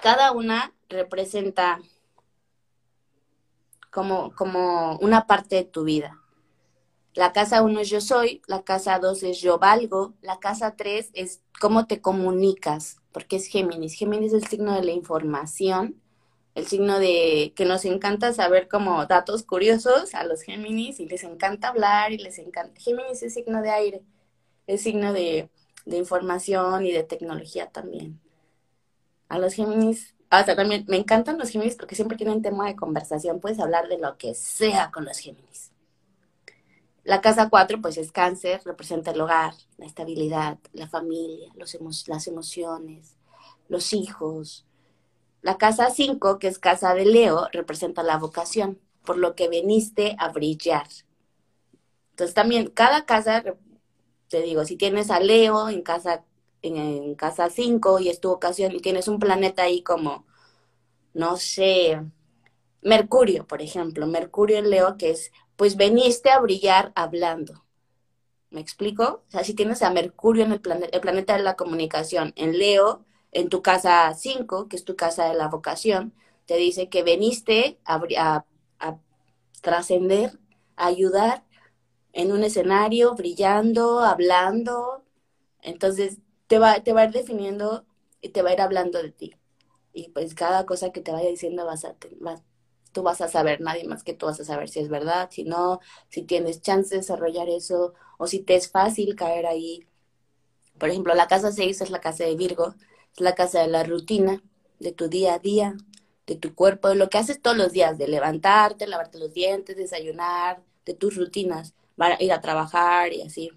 [0.00, 1.80] cada una representa
[3.90, 6.19] como, como una parte de tu vida.
[7.14, 11.10] La casa 1 es yo soy, la casa 2 es yo valgo, la casa 3
[11.14, 13.94] es cómo te comunicas, porque es Géminis.
[13.94, 16.00] Géminis es el signo de la información,
[16.54, 21.24] el signo de que nos encanta saber como datos curiosos a los Géminis y les
[21.24, 22.80] encanta hablar y les encanta.
[22.80, 24.02] Géminis es signo de aire,
[24.68, 25.50] es signo de,
[25.86, 28.20] de información y de tecnología también.
[29.28, 33.40] A los Géminis, hasta también me encantan los Géminis porque siempre tienen tema de conversación,
[33.40, 35.69] puedes hablar de lo que sea con los Géminis.
[37.10, 42.28] La casa 4, pues es cáncer, representa el hogar, la estabilidad, la familia, los las
[42.28, 43.16] emociones,
[43.68, 44.64] los hijos.
[45.42, 50.14] La casa 5, que es casa de Leo, representa la vocación, por lo que veniste
[50.20, 50.86] a brillar.
[52.10, 53.42] Entonces también cada casa,
[54.28, 56.24] te digo, si tienes a Leo en casa
[56.62, 60.26] en, en casa 5 y es tu vocación y tienes un planeta ahí como,
[61.12, 62.00] no sé,
[62.82, 67.66] Mercurio, por ejemplo, Mercurio en Leo, que es pues veniste a brillar hablando.
[68.48, 69.24] ¿Me explico?
[69.28, 73.04] O sea, si tienes a Mercurio en el, el planeta de la comunicación, en Leo,
[73.30, 76.14] en tu casa 5, que es tu casa de la vocación,
[76.46, 78.00] te dice que veniste a,
[78.78, 78.98] a
[79.60, 80.38] trascender,
[80.76, 81.44] a ayudar
[82.14, 85.04] en un escenario, brillando, hablando.
[85.60, 87.84] Entonces, te va, te va a ir definiendo
[88.22, 89.36] y te va a ir hablando de ti.
[89.92, 92.42] Y pues cada cosa que te vaya diciendo vas a, vas,
[92.92, 95.44] tú vas a saber, nadie más que tú vas a saber si es verdad, si
[95.44, 99.86] no, si tienes chance de desarrollar eso o si te es fácil caer ahí.
[100.78, 102.74] Por ejemplo, la casa 6 es la casa de Virgo,
[103.12, 104.42] es la casa de la rutina,
[104.78, 105.76] de tu día a día,
[106.26, 109.76] de tu cuerpo, de lo que haces todos los días, de levantarte, lavarte los dientes,
[109.76, 111.74] desayunar, de tus rutinas,
[112.18, 113.50] ir a trabajar y así.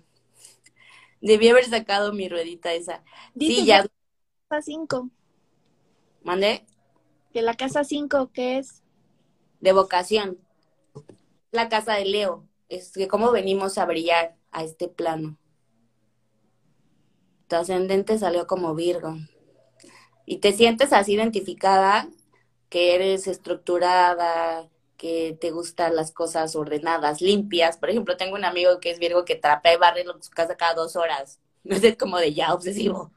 [1.21, 3.03] Debí haber sacado mi ruedita esa.
[3.39, 3.85] sí, ya.
[4.49, 5.09] Casa 5.
[6.23, 6.65] ¿Mandé?
[7.33, 8.82] ¿De la casa 5 qué es?
[9.63, 10.39] De vocación.
[11.51, 12.45] La casa de Leo.
[12.67, 15.37] Es que cómo venimos a brillar a este plano.
[17.47, 19.15] Tu ascendente salió como Virgo.
[20.25, 22.09] Y te sientes así identificada,
[22.67, 27.77] que eres estructurada, que te gustan las cosas ordenadas, limpias.
[27.77, 30.73] Por ejemplo, tengo un amigo que es Virgo que trapea y barre su casa cada
[30.73, 31.39] dos horas.
[31.63, 33.12] No es como de ya obsesivo.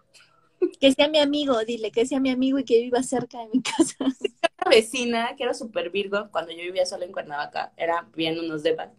[0.81, 3.63] Que sea mi amigo, dile, que sea mi amigo y que viva cerca de mi
[3.63, 3.97] casa.
[4.01, 8.63] Una vecina que era súper Virgo, cuando yo vivía sola en Cuernavaca, era bien unos
[8.63, 8.91] depas.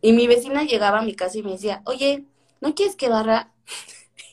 [0.00, 2.24] Y mi vecina llegaba a mi casa y me decía, oye,
[2.60, 3.52] ¿no quieres que barra?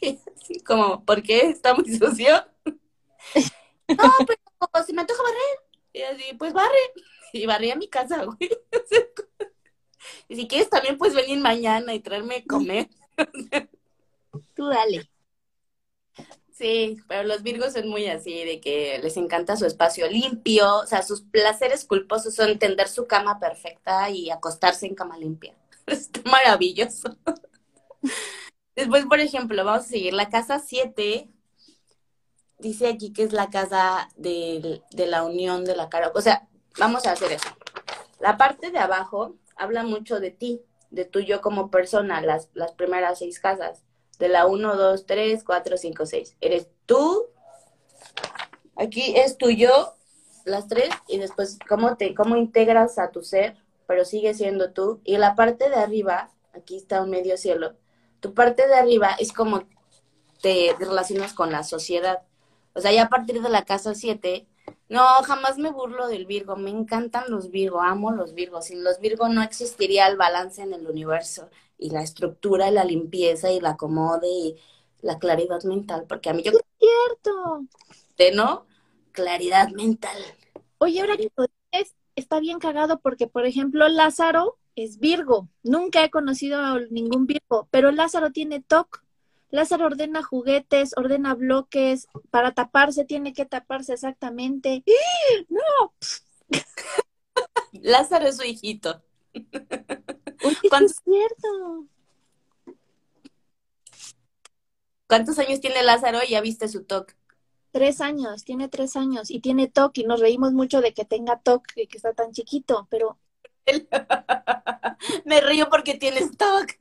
[0.41, 1.41] Así como, ¿por qué?
[1.41, 2.45] ¿Está muy sucio?
[3.87, 5.69] no, pero se me antoja barrer.
[5.93, 6.93] Y así, pues barre.
[7.33, 8.37] y barría mi casa, güey.
[10.27, 12.89] y si quieres también puedes venir mañana y traerme a comer.
[14.55, 15.08] Tú dale.
[16.59, 20.85] Sí, pero los virgos son muy así, de que les encanta su espacio limpio, o
[20.85, 25.55] sea, sus placeres culposos son tender su cama perfecta y acostarse en cama limpia.
[25.87, 27.15] Está maravilloso.
[28.75, 31.29] Después, por ejemplo, vamos a seguir la casa 7.
[32.57, 36.11] Dice aquí que es la casa de, la unión de la cara.
[36.13, 36.45] O sea,
[36.77, 37.49] Vamos a hacer eso.
[38.19, 43.19] La parte de abajo habla mucho de ti, de tu yo como persona, las primeras
[43.19, 43.85] seis casas.
[44.19, 46.35] De la 1, 2, 3, 4, 5, 6.
[46.41, 47.27] Eres tú.
[48.75, 49.95] Aquí es tu yo,
[50.45, 55.01] las tres, y después cómo te, cómo integras a tu ser, pero sigue siendo tú.
[55.03, 57.75] Y la parte de arriba, aquí está un medio cielo.
[58.19, 59.63] Tu parte de arriba es como
[60.41, 62.21] te relacionas con la sociedad.
[62.73, 64.47] O sea, ya a partir de la casa 7
[64.89, 66.55] no, jamás me burlo del Virgo.
[66.55, 68.65] Me encantan los Virgo, amo los Virgos.
[68.65, 71.49] Sin los Virgo no existiría el balance en el universo
[71.79, 74.55] y la estructura y la limpieza y la acomode y
[75.01, 76.05] la claridad mental.
[76.07, 76.51] Porque a mí yo...
[76.51, 77.65] Es cierto.
[78.17, 78.65] ¿De no?
[79.11, 80.17] Claridad mental.
[80.77, 85.49] Oye, ahora que lo dices, está bien cagado porque, por ejemplo, Lázaro es Virgo.
[85.63, 89.03] Nunca he conocido a ningún Virgo, pero Lázaro tiene TOC.
[89.51, 94.83] Lázaro ordena juguetes, ordena bloques, para taparse tiene que taparse exactamente.
[95.49, 95.93] ¡No!
[97.73, 99.01] Lázaro es su hijito.
[100.69, 100.91] ¿Cuántos...
[100.91, 101.87] Es cierto.
[105.07, 106.19] ¿Cuántos años tiene Lázaro?
[106.27, 107.15] Ya viste su TOC.
[107.71, 111.39] Tres años, tiene tres años y tiene TOC y nos reímos mucho de que tenga
[111.39, 113.17] TOC y que está tan chiquito, pero...
[115.25, 116.71] Me río porque tienes TOC.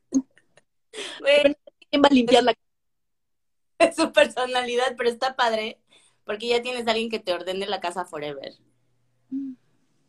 [1.91, 2.55] ¿Quién va a limpiar la
[3.79, 5.81] Es su personalidad, pero está padre
[6.25, 8.53] porque ya tienes a alguien que te ordene la casa forever.
[9.33, 9.58] O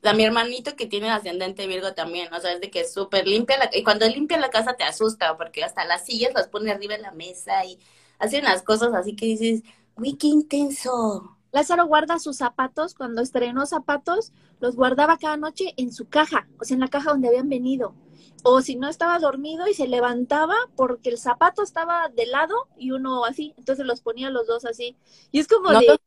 [0.01, 3.27] sea, mi hermanito que tiene ascendente Virgo también, o sea, es de que es súper
[3.27, 6.71] limpia la, y cuando limpia la casa te asusta porque hasta las sillas las pone
[6.71, 7.79] arriba en la mesa y
[8.17, 9.63] hace unas cosas así que dices,
[9.95, 11.37] uy, qué intenso.
[11.51, 16.63] Lázaro guarda sus zapatos, cuando estrenó zapatos, los guardaba cada noche en su caja, o
[16.63, 17.95] sea, en la caja donde habían venido
[18.43, 22.91] o si no estaba dormido y se levantaba porque el zapato estaba de lado y
[22.91, 24.95] uno así, entonces los ponía los dos así.
[25.31, 25.99] Y es como de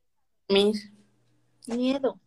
[1.66, 2.18] miedo.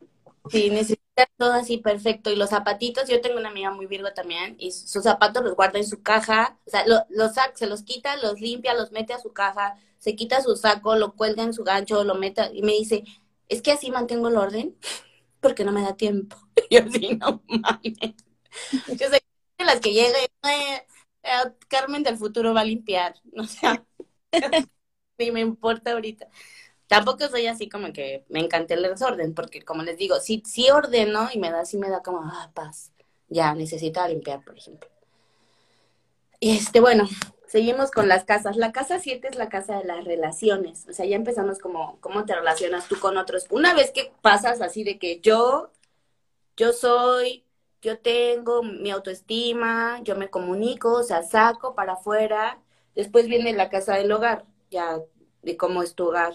[0.49, 2.29] Sí, necesita todo así perfecto.
[2.31, 5.79] Y los zapatitos, yo tengo una amiga muy virgo también, y sus zapatos los guarda
[5.79, 9.33] en su caja, o sea, los se los quita, los limpia, los mete a su
[9.33, 13.03] caja, se quita su saco, lo cuelga en su gancho, lo mete, y me dice,
[13.49, 14.75] es que así mantengo el orden,
[15.41, 16.37] porque no me da tiempo.
[16.69, 18.15] Y así, no mames.
[18.99, 19.21] Yo sé
[19.59, 20.83] las que llegue, eh,
[21.67, 23.83] Carmen del futuro va a limpiar, o sea,
[25.17, 26.27] ni me importa ahorita.
[26.87, 30.69] Tampoco soy así como que me encanta el desorden, porque como les digo, sí, sí
[30.69, 32.91] ordeno y me da, sí me da como, ah, paz,
[33.27, 34.89] ya necesito limpiar, por ejemplo.
[36.39, 37.07] Y este, bueno,
[37.47, 38.55] seguimos con las casas.
[38.57, 40.85] La casa 7 es la casa de las relaciones.
[40.87, 43.47] O sea, ya empezamos como, cómo te relacionas tú con otros.
[43.49, 45.71] Una vez que pasas así de que yo,
[46.57, 47.45] yo soy
[47.85, 52.59] yo tengo mi autoestima, yo me comunico, o sea, saco para afuera.
[52.95, 54.99] Después viene la casa del hogar, ya
[55.43, 56.33] de cómo es tu hogar.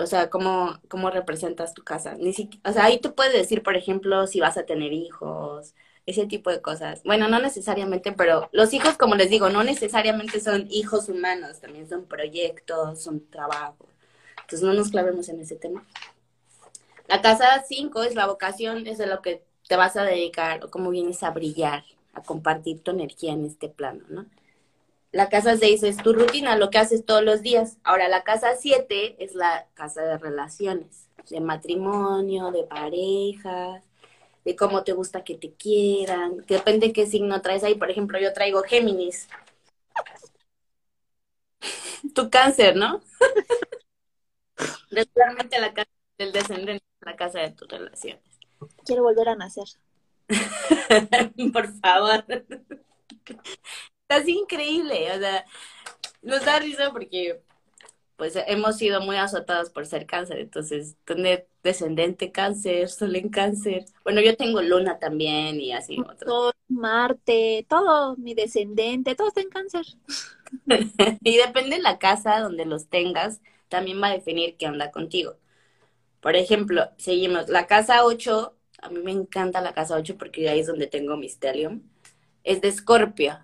[0.00, 2.14] O sea, cómo, cómo representas tu casa.
[2.18, 2.30] Ni
[2.64, 5.74] o sea, ahí tú puedes decir, por ejemplo, si vas a tener hijos,
[6.06, 7.02] ese tipo de cosas.
[7.04, 11.88] Bueno, no necesariamente, pero los hijos, como les digo, no necesariamente son hijos humanos, también
[11.88, 13.86] son proyectos, son trabajo.
[14.40, 15.86] Entonces no nos clavemos en ese tema.
[17.06, 20.70] La casa 5 es la vocación, es de lo que te vas a dedicar o
[20.70, 24.26] cómo vienes a brillar, a compartir tu energía en este plano, ¿no?
[25.12, 27.78] La casa 6 es tu rutina, lo que haces todos los días.
[27.82, 33.82] Ahora, la casa 7 es la casa de relaciones, de matrimonio, de parejas,
[34.44, 36.44] de cómo te gusta que te quieran.
[36.46, 37.74] Depende qué signo traes ahí.
[37.74, 39.28] Por ejemplo, yo traigo Géminis.
[42.14, 43.02] Tu cáncer, ¿no?
[44.90, 48.22] Regularmente la casa del descendente es la casa de tus relaciones.
[48.84, 49.64] Quiero volver a nacer.
[51.52, 52.24] Por favor.
[54.10, 55.44] Estás increíble, o sea,
[56.20, 57.40] nos da risa porque
[58.16, 63.84] pues hemos sido muy azotados por ser cáncer, entonces tener descendente cáncer, sol en cáncer,
[64.02, 65.96] bueno, yo tengo luna también y así.
[66.26, 69.86] Todo, Marte, todo, mi descendente, todo está en cáncer.
[71.22, 75.36] y depende de la casa donde los tengas, también va a definir qué onda contigo.
[76.20, 80.58] Por ejemplo, seguimos, la casa 8, a mí me encanta la casa 8 porque ahí
[80.58, 81.82] es donde tengo mi stellium,
[82.42, 83.38] es de Escorpio.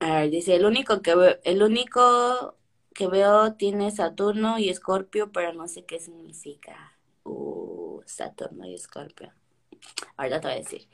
[0.00, 2.56] A ver, dice, el único que veo, el único
[2.94, 6.94] que veo tiene Saturno y Escorpio, pero no sé qué significa.
[7.24, 9.32] Uh, Saturno y Escorpio.
[10.16, 10.88] Ahora te voy a decir.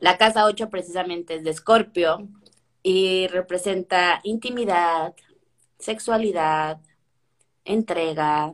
[0.00, 2.28] La casa 8 precisamente es de Escorpio
[2.82, 5.14] y representa intimidad,
[5.78, 6.80] sexualidad,
[7.64, 8.52] entrega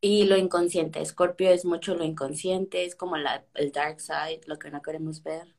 [0.00, 1.00] y lo inconsciente.
[1.00, 5.22] Escorpio es mucho lo inconsciente, es como la, el dark side, lo que no queremos
[5.22, 5.54] ver.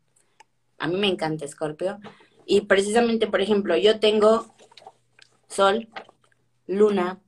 [0.80, 2.00] A mí me encanta Escorpio.
[2.46, 4.56] Y precisamente, por ejemplo, yo tengo
[5.48, 5.88] Sol,
[6.68, 7.20] Luna,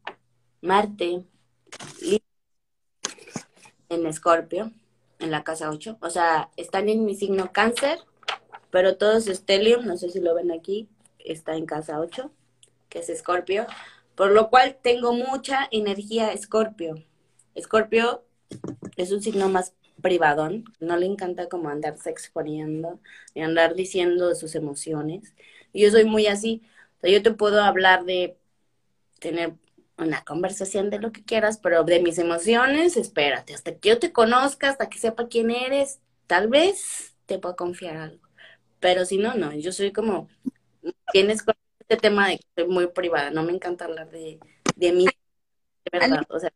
[0.62, 1.24] Marte,
[3.90, 4.72] en Escorpio,
[5.20, 5.98] en la casa 8.
[6.02, 8.00] O sea, están en mi signo cáncer,
[8.72, 10.88] pero todos Stellium, no sé si lo ven aquí,
[11.20, 12.32] está en casa 8,
[12.90, 13.68] que es Escorpio,
[14.16, 17.04] por lo cual tengo mucha energía Escorpio.
[17.54, 18.24] Escorpio
[18.96, 23.00] es un signo más privadón, no le encanta como andarse exponiendo
[23.34, 25.34] y andar diciendo sus emociones.
[25.74, 26.62] Y yo soy muy así,
[26.98, 28.38] o sea, yo te puedo hablar de
[29.20, 29.54] tener
[29.98, 34.12] una conversación de lo que quieras, pero de mis emociones, espérate, hasta que yo te
[34.12, 38.28] conozca, hasta que sepa quién eres, tal vez te pueda confiar algo.
[38.80, 40.28] Pero si no, no, yo soy como,
[41.14, 41.44] tienes
[41.80, 44.40] este tema de que soy muy privada, no me encanta hablar de,
[44.76, 46.52] de mí, de verdad, o sea.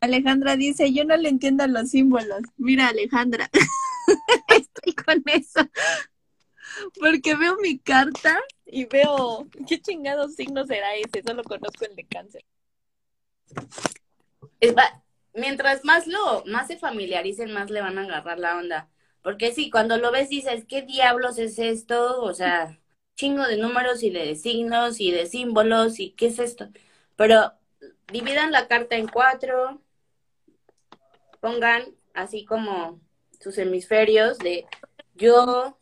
[0.00, 2.40] Alejandra dice, yo no le entiendo los símbolos.
[2.56, 3.50] Mira, Alejandra,
[4.48, 5.60] estoy con eso.
[7.00, 11.22] Porque veo mi carta y veo, ¿qué chingado signo será ese?
[11.22, 12.44] Solo conozco el de cáncer.
[15.34, 18.90] mientras más lo, más se familiaricen, más le van a agarrar la onda.
[19.22, 22.22] Porque sí, cuando lo ves dices, ¿qué diablos es esto?
[22.22, 22.78] O sea,
[23.16, 26.68] chingo de números y de signos y de símbolos y qué es esto.
[27.16, 27.52] Pero
[28.12, 29.82] dividan la carta en cuatro,
[31.46, 33.00] pongan así como
[33.38, 34.66] sus hemisferios de
[35.14, 35.78] yo,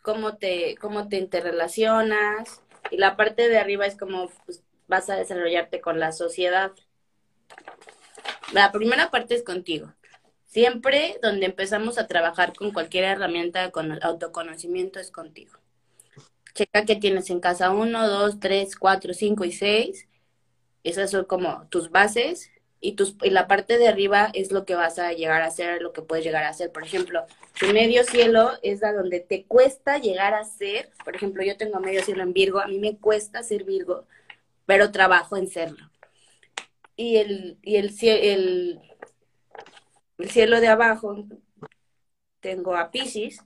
[0.00, 2.62] cómo te, cómo te interrelacionas,
[2.92, 6.70] y la parte de arriba es como pues, vas a desarrollarte con la sociedad.
[8.52, 9.92] La primera parte es contigo.
[10.46, 15.58] Siempre donde empezamos a trabajar con cualquier herramienta con el autoconocimiento es contigo.
[16.54, 20.08] Checa qué tienes en casa 1, 2, 3, 4, 5 y 6.
[20.84, 24.74] Esas son como tus bases y, tus, y la parte de arriba es lo que
[24.74, 26.72] vas a llegar a hacer, lo que puedes llegar a hacer.
[26.72, 27.26] Por ejemplo,
[27.58, 30.90] tu medio cielo es a donde te cuesta llegar a ser.
[31.04, 34.06] Por ejemplo, yo tengo medio cielo en Virgo, a mí me cuesta ser Virgo,
[34.64, 35.90] pero trabajo en serlo.
[36.96, 38.80] Y el, y el, el,
[40.18, 41.24] el cielo de abajo,
[42.40, 43.40] tengo a Pisces,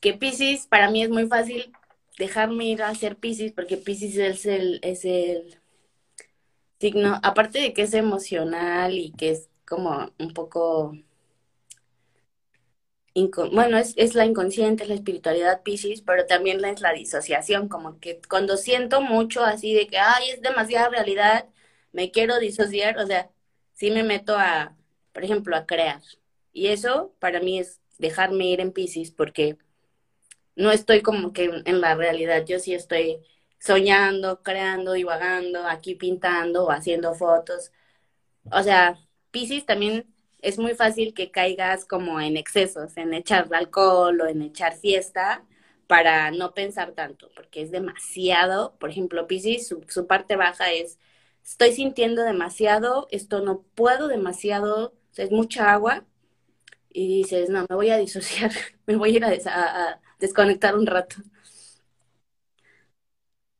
[0.00, 1.72] que Pisces para mí es muy fácil
[2.18, 5.60] dejarme ir a ser Pisces, porque Pisces es el, es el
[6.80, 10.96] signo, aparte de que es emocional y que es como un poco,
[13.52, 17.98] bueno, es, es, la inconsciente, es la espiritualidad Pisces, pero también es la disociación, como
[17.98, 21.46] que cuando siento mucho así de que, ay, es demasiada realidad,
[21.92, 23.30] me quiero disociar, o sea,
[23.74, 24.76] sí me meto a
[25.16, 26.02] por ejemplo, a crear.
[26.52, 29.56] Y eso para mí es dejarme ir en Pisces porque
[30.54, 33.20] no estoy como que en la realidad, yo sí estoy
[33.58, 37.72] soñando, creando, divagando, aquí pintando o haciendo fotos.
[38.52, 38.98] O sea,
[39.30, 40.06] Pisces también
[40.40, 45.44] es muy fácil que caigas como en excesos, en echar alcohol o en echar fiesta
[45.86, 50.98] para no pensar tanto, porque es demasiado, por ejemplo, Pisces, su, su parte baja es,
[51.44, 56.04] estoy sintiendo demasiado, esto no puedo demasiado, es mucha agua
[56.96, 58.52] y dices, no, me voy a disociar,
[58.86, 61.16] me voy a ir a, desconectar un rato.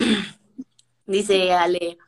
[1.07, 1.99] dice Ale,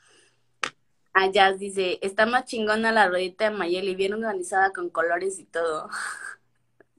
[1.12, 5.88] allá dice, está más chingona la ruedita de Mayeli, bien organizada con colores y todo.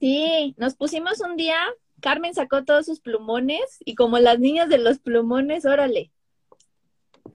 [0.02, 1.60] Sí, nos pusimos un día
[2.00, 6.12] Carmen sacó todos sus plumones y como las niñas de los plumones, órale.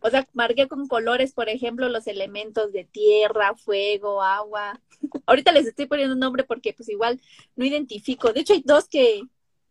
[0.01, 4.81] O sea, marqué con colores, por ejemplo, los elementos de tierra, fuego, agua.
[5.27, 7.21] Ahorita les estoy poniendo un nombre porque pues igual
[7.57, 8.33] no identifico.
[8.33, 9.23] De hecho, hay dos que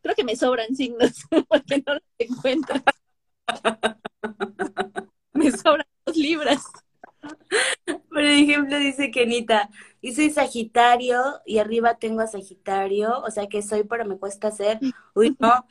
[0.01, 2.75] creo que me sobran signos porque no los encuentro.
[5.33, 6.63] me sobran dos libras.
[8.09, 9.69] Por ejemplo, dice Kenita,
[10.01, 14.51] y soy Sagitario y arriba tengo a Sagitario, o sea que soy, pero me cuesta
[14.51, 14.79] ser.
[15.15, 15.65] Uy, no.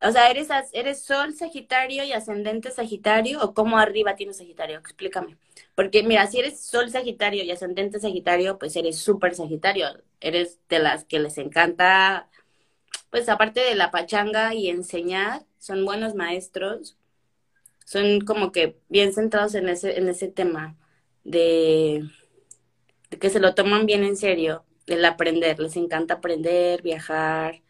[0.00, 4.78] O sea, ¿eres, ¿eres Sol Sagitario y ascendente Sagitario o cómo arriba tienes Sagitario?
[4.78, 5.38] Explícame.
[5.76, 9.86] Porque mira, si eres Sol Sagitario y ascendente Sagitario, pues eres súper Sagitario.
[10.20, 12.28] Eres de las que les encanta,
[13.10, 16.98] pues aparte de la pachanga y enseñar, son buenos maestros
[17.84, 20.76] son como que bien centrados en ese, en ese tema
[21.22, 22.04] de,
[23.20, 27.62] que se lo toman bien en serio, el aprender, les encanta aprender, viajar,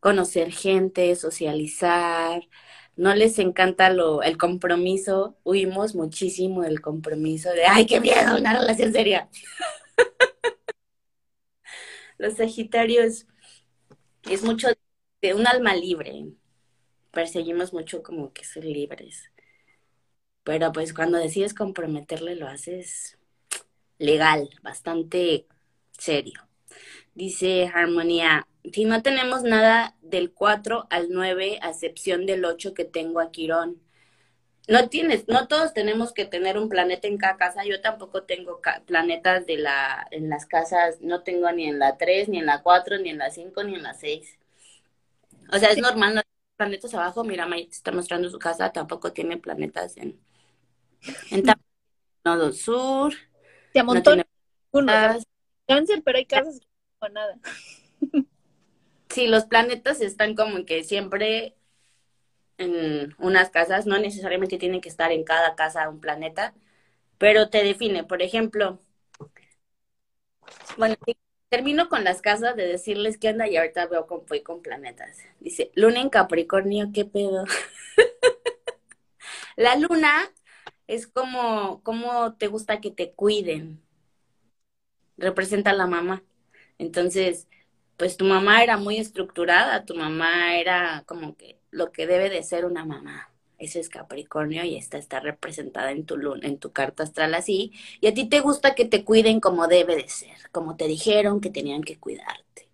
[0.00, 2.42] conocer gente, socializar,
[2.96, 8.58] no les encanta lo, el compromiso, huimos muchísimo del compromiso de, ay, qué miedo, una
[8.58, 9.28] relación seria.
[12.18, 13.26] Los Sagitarios
[14.28, 14.68] es mucho
[15.22, 16.34] de un alma libre,
[17.14, 19.30] perseguimos mucho como que ser libres.
[20.44, 23.18] Pero pues cuando decides comprometerle lo haces
[23.98, 25.46] legal, bastante
[25.98, 26.46] serio.
[27.14, 32.84] Dice Armonía, si no tenemos nada del 4 al 9, a excepción del 8 que
[32.84, 33.80] tengo a Quirón.
[34.66, 37.64] No tienes, no todos tenemos que tener un planeta en cada casa.
[37.64, 42.28] Yo tampoco tengo planetas de la, en las casas, no tengo ni en la 3,
[42.28, 44.38] ni en la 4, ni en la 5, ni en la 6.
[45.52, 46.22] O sea, es normal, no
[46.56, 47.24] planetas abajo.
[47.24, 50.20] Mira, May está mostrando su casa, tampoco tiene planetas en,
[51.30, 51.44] en
[52.24, 53.14] nodo sur.
[53.74, 54.24] Amontona
[54.72, 55.20] no
[55.66, 56.60] cáncer, pero hay casas
[56.98, 57.38] con nada.
[59.08, 61.54] Sí, los planetas están como que siempre
[62.58, 66.54] en unas casas, no necesariamente tienen que estar en cada casa un planeta,
[67.18, 68.80] pero te define, por ejemplo,
[70.76, 70.96] bueno,
[71.54, 75.18] Termino con las casas de decirles qué onda y ahorita veo cómo fue con planetas.
[75.38, 77.44] Dice, luna en Capricornio, ¿qué pedo?
[79.56, 80.32] la luna
[80.88, 83.80] es como, como te gusta que te cuiden.
[85.16, 86.24] Representa a la mamá.
[86.78, 87.46] Entonces,
[87.96, 92.42] pues tu mamá era muy estructurada, tu mamá era como que lo que debe de
[92.42, 96.72] ser una mamá ese es Capricornio y esta está representada en tu luna, en tu
[96.72, 100.36] carta astral así, y a ti te gusta que te cuiden como debe de ser,
[100.52, 102.68] como te dijeron que tenían que cuidarte.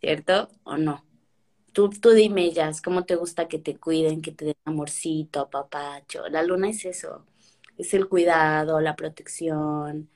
[0.00, 1.04] ¿Cierto o no?
[1.72, 6.28] Tú, tú dime, Jazz, ¿cómo te gusta que te cuiden, que te den amorcito, papacho?
[6.28, 7.24] La luna es eso,
[7.76, 10.08] es el cuidado, la protección.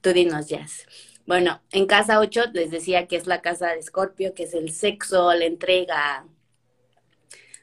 [0.00, 0.86] Tú dinos, Jazz.
[1.26, 4.70] Bueno, en casa 8 les decía que es la casa de Escorpio, que es el
[4.72, 6.26] sexo, la entrega,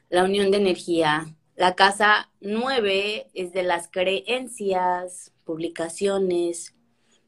[0.08, 1.26] la unión de energía.
[1.56, 6.74] La casa nueve es de las creencias, publicaciones,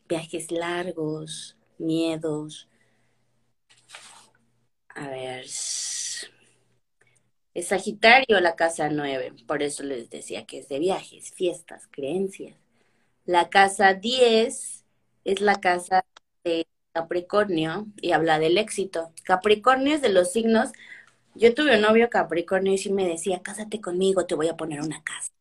[0.08, 2.68] viajes largos, miedos.
[4.88, 5.46] A ver.
[7.54, 12.56] Es Sagitario la casa nueve, por eso les decía que es de viajes, fiestas, creencias.
[13.24, 14.86] La casa 10
[15.24, 16.04] es la casa
[16.44, 19.12] de Capricornio y habla del éxito.
[19.24, 20.70] Capricornio es de los signos
[21.38, 24.80] yo tuve un novio Capricornio y sí me decía, cásate conmigo, te voy a poner
[24.80, 25.32] una casa.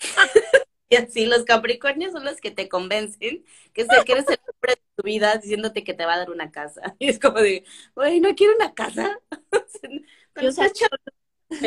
[0.88, 4.74] y así, los Capricornios son los que te convencen que, se, que eres el hombre
[4.74, 6.94] de tu vida diciéndote que te va a dar una casa.
[6.98, 9.18] Y es como de, güey, no quiero una casa.
[10.42, 10.72] Yo salí,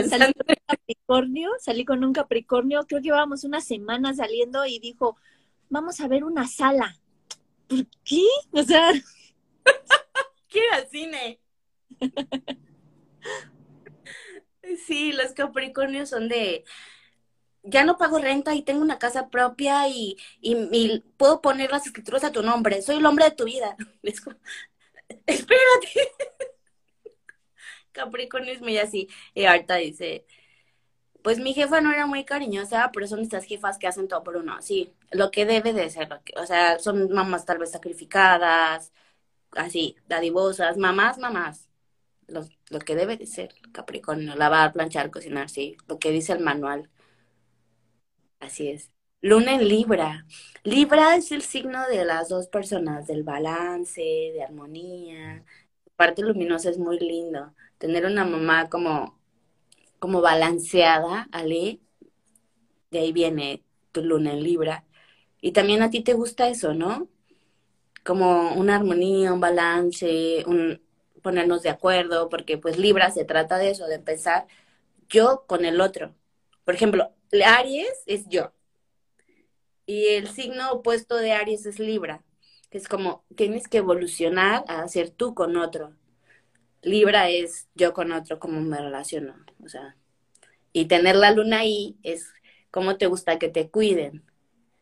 [0.08, 4.80] salí con un Capricornio, salí con un Capricornio, creo que íbamos una semana saliendo y
[4.80, 5.18] dijo,
[5.70, 7.00] vamos a ver una sala.
[7.68, 8.26] ¿Por qué?
[8.52, 8.92] O sea...
[10.48, 11.40] quiero al cine.
[14.78, 16.64] Sí, los Capricornios son de,
[17.64, 22.24] ya no pago renta y tengo una casa propia y, y, puedo poner las escrituras
[22.24, 23.76] a tu nombre, soy el hombre de tu vida.
[25.28, 26.12] espérate.
[27.92, 29.10] Capricornio es muy así.
[29.34, 30.26] Y ahorita dice,
[31.24, 34.38] pues mi jefa no era muy cariñosa, pero son estas jefas que hacen todo por
[34.38, 34.62] uno.
[34.62, 38.94] Sí, lo que debe de ser, o sea, son mamás tal vez sacrificadas,
[39.52, 41.69] así, dadivosas, mamás, mamás
[42.32, 46.90] lo, que debe de ser Capricornio, lavar, planchar, cocinar, sí, lo que dice el manual.
[48.40, 48.92] Así es.
[49.22, 50.26] Luna en Libra.
[50.64, 55.44] Libra es el signo de las dos personas, del balance, de armonía.
[55.86, 57.54] La parte luminosa es muy lindo.
[57.78, 59.20] Tener una mamá como,
[60.00, 61.82] como balanceada, Ale,
[62.92, 64.86] de ahí viene tu luna en Libra.
[65.42, 67.10] Y también a ti te gusta eso, ¿no?
[68.06, 70.82] Como una armonía, un balance, un,
[71.22, 74.48] ponernos de acuerdo, porque pues Libra se trata de eso, de pensar
[75.10, 76.16] yo con el otro.
[76.64, 77.14] Por ejemplo,
[77.46, 78.54] Aries es yo.
[79.86, 82.24] Y el signo opuesto de Aries es Libra,
[82.70, 85.96] que es como tienes que evolucionar a ser tú con otro.
[86.82, 89.36] Libra es yo con otro, cómo me relaciono.
[89.64, 89.96] O sea,
[90.72, 92.32] y tener la luna ahí es
[92.72, 94.24] cómo te gusta que te cuiden.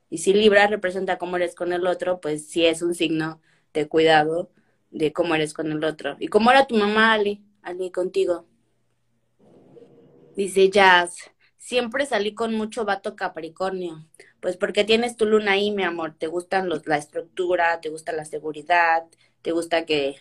[0.10, 3.42] Y si Libra representa cómo eres con el otro, pues sí es un signo
[3.74, 4.52] de cuidado
[4.92, 6.16] de cómo eres con el otro.
[6.20, 7.44] ¿Y cómo era tu mamá, Ali?
[7.62, 8.46] Ali, contigo.
[10.36, 11.16] Dice Jazz,
[11.58, 14.08] siempre salí con mucho vato Capricornio.
[14.40, 16.16] Pues porque tienes tu luna ahí, mi amor.
[16.18, 19.04] Te gustan los, la estructura, te gusta la seguridad,
[19.42, 20.16] te gusta que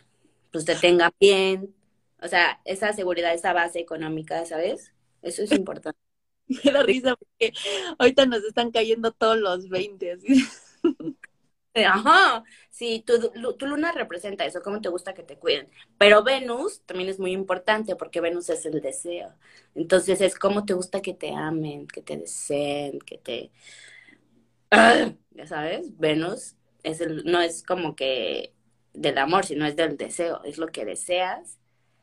[0.51, 1.75] pues te tenga bien.
[2.23, 4.95] O sea, esa seguridad, esa base económica, ¿sabes?
[5.23, 5.99] Eso es importante.
[6.65, 7.53] Me da risa porque
[7.99, 10.13] ahorita nos están cayendo todos los 20.
[10.13, 10.45] Así.
[11.75, 12.43] Ajá,
[12.77, 15.67] sí, tu, tu, luna representa eso, cómo te gusta que te cuiden.
[15.97, 19.33] Pero Venus también es muy importante porque Venus es el deseo.
[19.75, 23.51] Entonces es cómo te gusta que te amen, que te deseen, que te...
[25.31, 28.53] Ya sabes, Venus es el, no es como que
[28.93, 31.59] del amor, sino es del deseo, es lo que deseas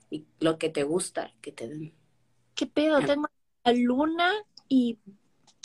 [0.10, 1.94] y lo que te gusta que te den.
[2.56, 3.00] ¿Qué pedo?
[3.02, 3.28] Tengo
[3.64, 4.34] a Luna
[4.70, 4.98] y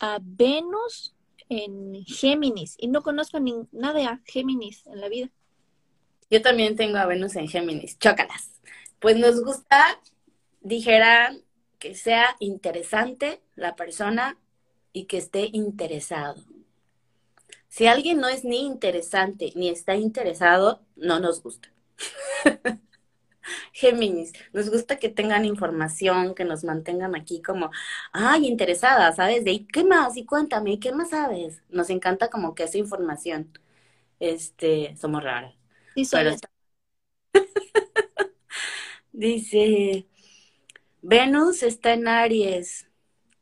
[0.01, 1.15] a Venus
[1.49, 5.31] en Géminis y no conozco ni nada de Géminis en la vida.
[6.31, 8.51] Yo también tengo a Venus en Géminis, chócalas.
[8.99, 10.01] Pues nos gusta,
[10.61, 11.43] dijeran,
[11.79, 14.39] que sea interesante la persona
[14.93, 16.43] y que esté interesado.
[17.69, 21.73] Si alguien no es ni interesante ni está interesado, no nos gusta.
[23.73, 27.71] Géminis, nos gusta que tengan información, que nos mantengan aquí como,
[28.13, 29.45] ay, interesada, ¿sabes?
[29.45, 31.63] De qué más, y cuéntame, ¿qué más sabes?
[31.71, 33.53] Nos encanta como que esa información.
[34.21, 35.55] Este, somos raras.
[35.95, 36.07] Sí,
[39.13, 40.07] Dice,
[41.03, 42.89] Venus está en Aries.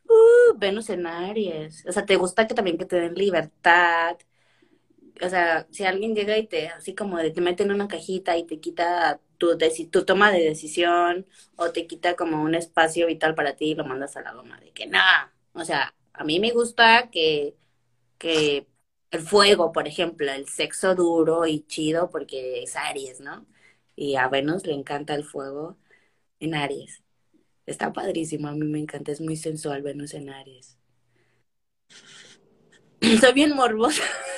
[0.05, 1.85] Uh, Venus en Aries.
[1.89, 4.17] O sea, ¿te gusta que también que te den libertad?
[5.23, 8.37] O sea, si alguien llega y te, así como de, te mete en una cajita
[8.37, 9.57] y te quita tu,
[9.91, 11.27] tu toma de decisión
[11.57, 14.59] o te quita como un espacio vital para ti y lo mandas a la goma
[14.61, 15.33] de que nada.
[15.53, 17.57] O sea, a mí me gusta que,
[18.19, 18.67] que
[19.11, 23.47] el fuego, por ejemplo, el sexo duro y chido porque es Aries, ¿no?
[23.97, 25.77] Y a Venus le encanta el fuego
[26.41, 27.03] en Aries.
[27.67, 30.79] Está padrísimo, a mí me encanta, es muy sensual Venus en Aries.
[33.21, 34.03] Soy bien morbosa.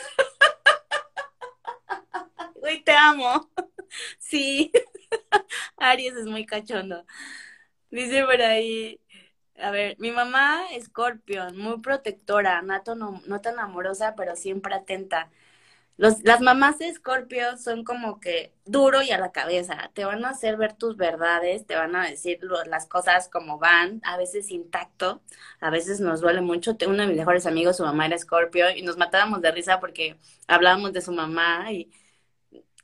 [2.55, 3.49] Güey, te amo.
[4.19, 4.73] Sí.
[5.77, 7.05] Aries es muy cachondo.
[7.91, 9.01] Dice por ahí,
[9.59, 15.31] a ver, mi mamá, Scorpion, muy protectora, no, no tan amorosa, pero siempre atenta.
[15.97, 20.25] Los, las mamás de Scorpio son como que duro y a la cabeza, te van
[20.25, 24.51] a hacer ver tus verdades, te van a decir las cosas como van, a veces
[24.51, 25.23] intacto,
[25.61, 26.77] a veces nos duele mucho.
[26.87, 30.17] Uno de mis mejores amigos, su mamá era Scorpio y nos matábamos de risa porque
[30.47, 31.91] hablábamos de su mamá y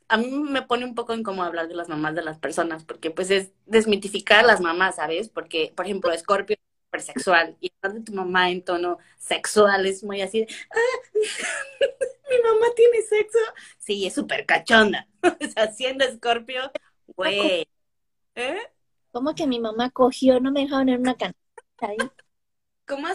[0.07, 3.11] a mí me pone un poco incómodo hablar de las mamás de las personas, porque
[3.11, 5.29] pues es desmitificar a las mamás, ¿sabes?
[5.29, 6.57] Porque, por ejemplo, Scorpio
[6.91, 10.77] es sexual y hablar de tu mamá en tono sexual es muy así, ah,
[12.29, 13.39] mi mamá tiene sexo.
[13.77, 15.07] Sí, es súper cachonda.
[15.23, 16.71] o sea, siendo Scorpio,
[17.15, 17.67] güey.
[18.35, 18.59] ¿Eh?
[19.11, 20.39] ¿Cómo que mi mamá cogió?
[20.39, 21.35] No me dejaron en una canasta
[21.81, 21.97] ahí
[22.85, 23.07] cómo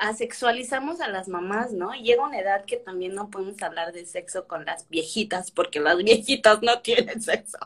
[0.00, 1.92] asexualizamos a las mamás, ¿no?
[1.92, 5.96] Llega una edad que también no podemos hablar de sexo con las viejitas, porque las
[5.98, 7.58] viejitas no tienen sexo.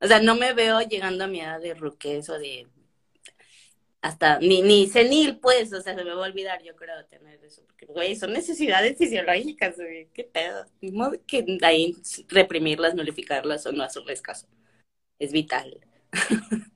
[0.00, 2.68] o sea, no me veo llegando a mi edad de ruques o de
[4.02, 7.42] hasta ni, ni senil, pues, o sea, se me va a olvidar, yo creo, tener
[7.44, 11.96] eso, porque, güey, son necesidades fisiológicas, güey, qué pedo, ni modo que ahí
[12.28, 14.48] reprimirlas, nulificarlas o no hacerles caso,
[15.20, 15.78] es vital.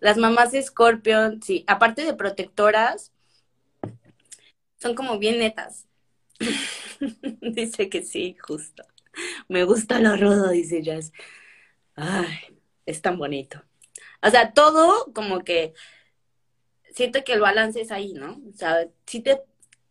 [0.00, 3.12] Las mamás de Scorpion, sí, aparte de protectoras,
[4.76, 5.86] son como bien netas.
[7.40, 8.82] dice que sí, justo.
[9.48, 11.12] Me gusta lo rudo, dice Jazz.
[11.94, 12.38] Ay,
[12.86, 13.62] es tan bonito.
[14.22, 15.74] O sea, todo como que
[16.94, 18.40] siento que el balance es ahí, ¿no?
[18.48, 19.42] O sea, si te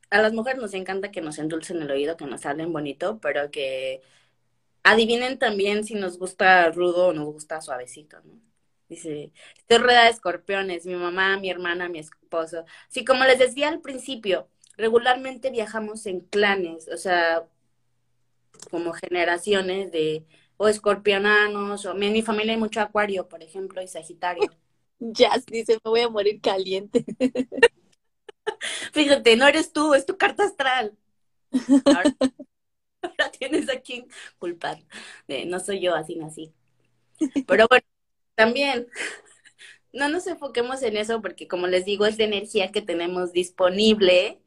[0.10, 3.52] a las mujeres nos encanta que nos endulcen el oído, que nos hablen bonito, pero
[3.52, 4.02] que
[4.84, 8.49] adivinen también si nos gusta rudo o nos gusta suavecito, ¿no?
[8.90, 12.66] Dice, estoy rueda de escorpiones, mi mamá, mi hermana, mi esposo.
[12.90, 17.48] Sí, como les decía al principio, regularmente viajamos en clanes, o sea,
[18.72, 20.26] como generaciones de
[20.58, 24.50] o escorpionanos, o en mi familia hay mucho acuario, por ejemplo, y sagitario.
[25.02, 27.06] Ya, dice, me voy a morir caliente.
[28.92, 30.98] Fíjate, no eres tú, es tu carta astral.
[31.86, 32.14] Ahora,
[33.40, 34.80] tienes a quien culpar.
[35.48, 36.54] no soy yo, así nací.
[37.48, 37.86] Pero bueno,
[38.40, 38.88] también
[39.94, 44.40] no nos enfoquemos en eso porque como les digo, es la energía que tenemos disponible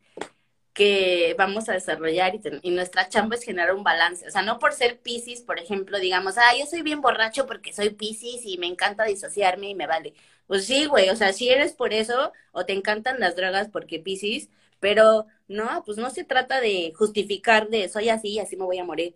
[0.72, 4.26] que vamos a desarrollar y, nuestra chamba es generar un balance.
[4.26, 7.74] O sea, no por ser Pisces, por ejemplo, digamos, ah, yo soy bien borracho porque
[7.74, 10.14] soy Pisces y me encanta disociarme y me vale.
[10.46, 13.98] Pues sí, güey, o sea, si eres por eso o te encantan las drogas porque
[14.00, 14.48] Pisces,
[14.80, 18.78] pero no, pues no se trata de justificar de soy así y así me voy
[18.78, 19.14] a morir.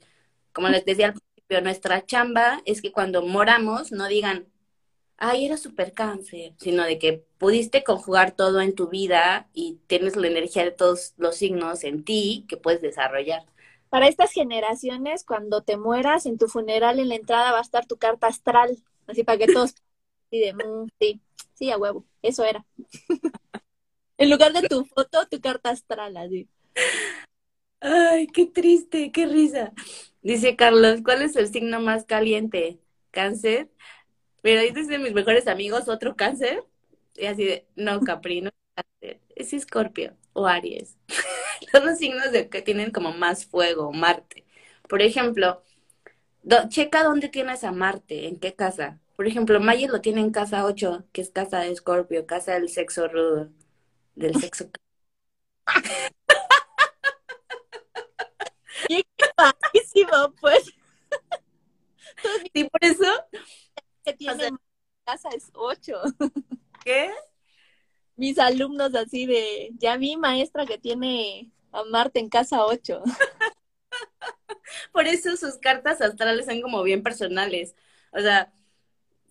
[0.52, 4.46] Como les decía al principio, nuestra chamba es que cuando moramos no digan,
[5.18, 10.16] ay, era super cáncer, sino de que pudiste conjugar todo en tu vida y tienes
[10.16, 13.44] la energía de todos los signos en ti que puedes desarrollar.
[13.88, 17.86] Para estas generaciones, cuando te mueras, en tu funeral en la entrada va a estar
[17.86, 19.74] tu carta astral, así para que todos
[20.30, 21.20] de, mm, sí,
[21.54, 22.64] sí, a huevo, eso era.
[24.18, 26.48] en lugar de tu foto, tu carta astral, así.
[27.80, 29.72] Ay, qué triste, qué risa.
[30.22, 32.80] Dice Carlos, ¿cuál es el signo más caliente?
[33.12, 33.70] ¿Cáncer?
[34.46, 36.62] Pero dices de mis mejores amigos, otro cáncer.
[37.16, 39.20] Y así de, no, Capri, no cáncer.
[39.34, 40.96] Es Escorpio o Aries.
[41.72, 44.44] Son los signos de que tienen como más fuego, Marte.
[44.88, 45.64] Por ejemplo,
[46.68, 49.00] checa dónde tienes a Marte, en qué casa.
[49.16, 52.68] Por ejemplo, Mayer lo tiene en casa 8, que es casa de Escorpio, casa del
[52.68, 53.50] sexo rudo,
[54.16, 54.70] del sexo.
[58.88, 59.02] ¡Qué
[60.40, 60.72] pues!
[62.54, 63.04] Sí, por eso
[64.06, 64.50] que tiene
[65.04, 66.00] casa es ocho.
[66.84, 67.10] ¿Qué?
[68.16, 73.02] Mis alumnos así de, ya vi maestra que tiene a Marte en casa ocho.
[74.92, 77.74] Por eso sus cartas astrales son como bien personales.
[78.12, 78.52] O sea,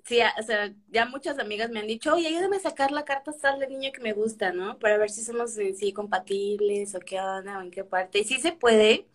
[0.06, 3.32] sí, o sea, ya muchas amigas me han dicho, oye, ayúdame a sacar la carta
[3.32, 4.78] astral del niño que me gusta, ¿no?
[4.78, 8.20] Para ver si somos en sí compatibles o qué onda o en qué parte.
[8.20, 9.08] Y sí se puede,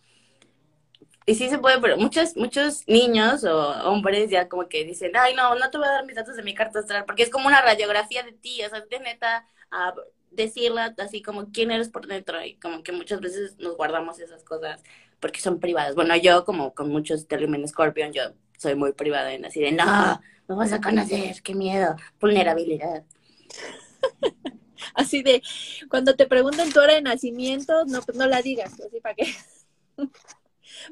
[1.30, 5.32] y sí se puede, pero muchos, muchos niños o hombres ya como que dicen, ay,
[5.32, 7.46] no, no te voy a dar mis datos de mi carta astral, porque es como
[7.46, 9.94] una radiografía de ti, o sea, de neta, a
[10.32, 14.42] decirla así como quién eres por dentro, y como que muchas veces nos guardamos esas
[14.42, 14.82] cosas
[15.20, 15.94] porque son privadas.
[15.94, 20.20] Bueno, yo como con muchos Telemen Scorpion, yo soy muy privada en así de, no,
[20.48, 23.04] no vas a conocer, qué miedo, vulnerabilidad.
[24.94, 25.42] así de,
[25.88, 29.32] cuando te pregunten tu hora de nacimiento, no, pues no la digas, así para qué.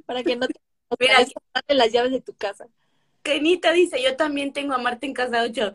[0.06, 0.54] para que no te
[0.98, 1.18] Mira,
[1.68, 2.66] las llaves de tu casa.
[3.22, 5.74] Kenita dice, yo también tengo a Marta en casa 8.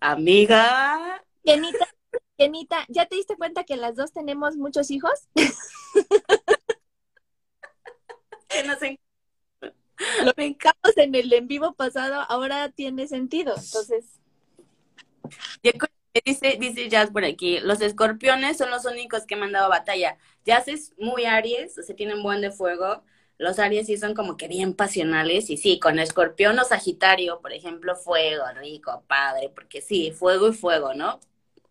[0.00, 1.24] Amiga.
[1.44, 1.88] Kenita,
[2.36, 5.12] Kenita, ¿ya te diste cuenta que las dos tenemos muchos hijos?
[8.48, 8.78] que nos
[10.24, 13.54] lo brincamos en el en vivo pasado, ahora tiene sentido.
[13.56, 14.20] Entonces.
[16.24, 20.16] Dice, dice Jazz por aquí, los escorpiones son los únicos que me han dado batalla.
[20.44, 23.04] Jazz es muy Aries, o sea, tienen buen de fuego,
[23.38, 27.52] los Aries sí son como que bien pasionales y sí, con Escorpión o Sagitario, por
[27.52, 31.20] ejemplo, fuego, rico, padre, porque sí, fuego y fuego, ¿no?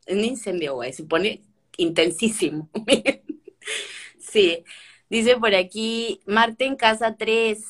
[0.08, 1.42] Un incendio, güey, se pone
[1.78, 2.70] intensísimo.
[4.20, 4.64] sí,
[5.10, 7.66] dice por aquí, Marte en casa 3.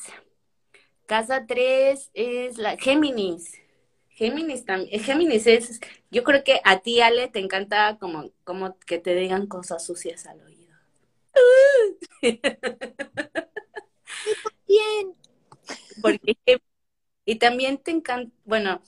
[1.06, 3.52] Casa 3 es la Géminis.
[4.10, 5.80] Géminis también, Géminis es,
[6.10, 10.26] yo creo que a ti, Ale, te encanta como, como que te digan cosas sucias
[10.26, 10.58] al oído.
[14.66, 15.14] bien.
[16.00, 16.36] Porque,
[17.24, 18.82] y también te encanta, bueno,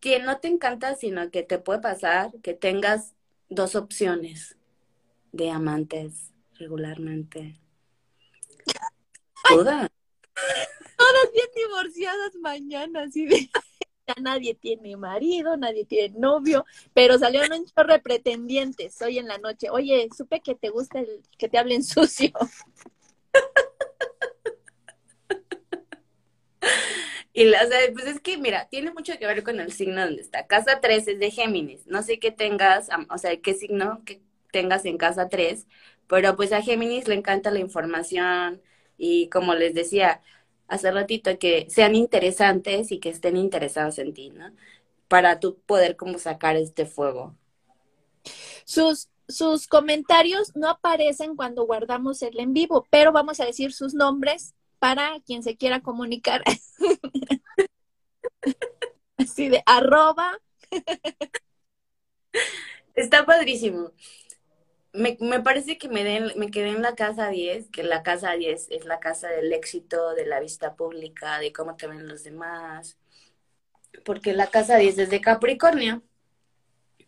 [0.00, 3.14] que no te encanta, sino que te puede pasar que tengas
[3.48, 4.56] dos opciones
[5.32, 7.60] de amantes regularmente.
[9.48, 9.90] Todas.
[10.96, 13.26] Todas bien divorciadas mañana, así
[14.06, 16.64] ya nadie tiene marido, nadie tiene novio,
[16.94, 19.70] pero salieron un chorro de pretendientes hoy en la noche.
[19.70, 22.32] Oye, supe que te gusta el que te hablen sucio.
[27.40, 30.46] Y la, pues es que, mira, tiene mucho que ver con el signo donde está.
[30.46, 31.86] Casa 3 es de Géminis.
[31.86, 34.20] No sé qué tengas, o sea, qué signo que
[34.52, 35.66] tengas en casa 3,
[36.06, 38.60] pero pues a Géminis le encanta la información
[38.98, 40.20] y como les decía
[40.68, 44.52] hace ratito, que sean interesantes y que estén interesados en ti, ¿no?
[45.08, 47.34] Para tú poder como sacar este fuego.
[48.66, 53.94] Sus, sus comentarios no aparecen cuando guardamos el en vivo, pero vamos a decir sus
[53.94, 56.42] nombres para quien se quiera comunicar.
[59.16, 60.40] Así de arroba.
[62.94, 63.92] Está padrísimo.
[64.92, 68.32] Me, me, parece que me, den, me quedé en la casa 10, que la casa
[68.32, 72.24] 10 es la casa del éxito, de la vista pública, de cómo te ven los
[72.24, 72.98] demás.
[74.04, 76.02] Porque la casa 10 es de Capricornio.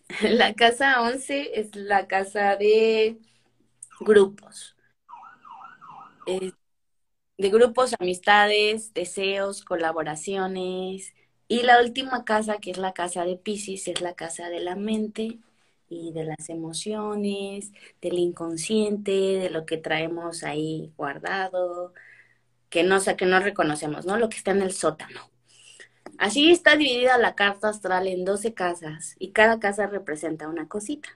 [0.20, 3.18] La casa 11 es la casa de
[4.00, 4.76] grupos
[7.38, 11.14] de grupos, amistades, deseos, colaboraciones,
[11.48, 14.74] Y la última casa, que es la casa de Pisces, es la casa de la
[14.76, 15.38] mente
[15.88, 21.92] y de las emociones, del inconsciente, de lo que traemos ahí guardado,
[22.70, 24.18] que no, que no reconocemos, ¿no?
[24.18, 25.30] Lo que está en el sótano.
[26.18, 31.10] Así está dividida la carta astral en 12 casas y cada casa representa una cosita.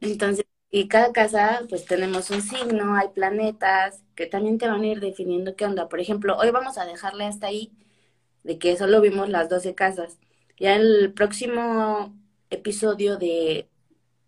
[0.00, 4.86] Entonces, y cada casa, pues tenemos un signo, hay planetas que también te van a
[4.86, 5.88] ir definiendo qué onda.
[5.88, 7.72] Por ejemplo, hoy vamos a dejarle hasta ahí
[8.44, 10.18] de que solo vimos las 12 casas.
[10.58, 12.14] Ya el próximo
[12.50, 13.68] episodio de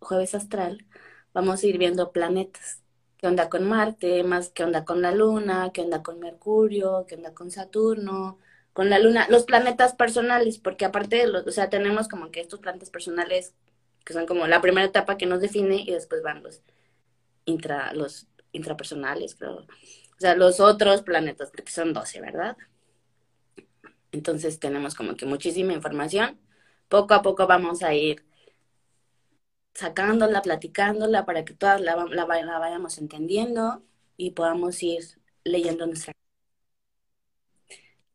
[0.01, 0.87] Jueves Astral
[1.33, 2.83] vamos a ir viendo planetas.
[3.19, 4.23] ¿Qué onda con Marte?
[4.25, 8.39] Más qué onda con la Luna, qué onda con Mercurio, qué onda con Saturno,
[8.73, 12.41] con la Luna, los planetas personales, porque aparte de los, o sea, tenemos como que
[12.41, 13.55] estos planetas personales
[14.09, 16.63] que son como la primera etapa que nos define y después van los
[17.45, 19.57] intra, los intrapersonales, creo.
[19.59, 19.67] O
[20.19, 22.57] sea, los otros planetas, porque son 12, ¿verdad?
[24.11, 26.41] Entonces tenemos como que muchísima información.
[26.89, 28.25] Poco a poco vamos a ir
[29.75, 33.83] sacándola, platicándola para que todas la, la, la vayamos entendiendo
[34.17, 35.05] y podamos ir
[35.45, 36.15] leyendo nuestra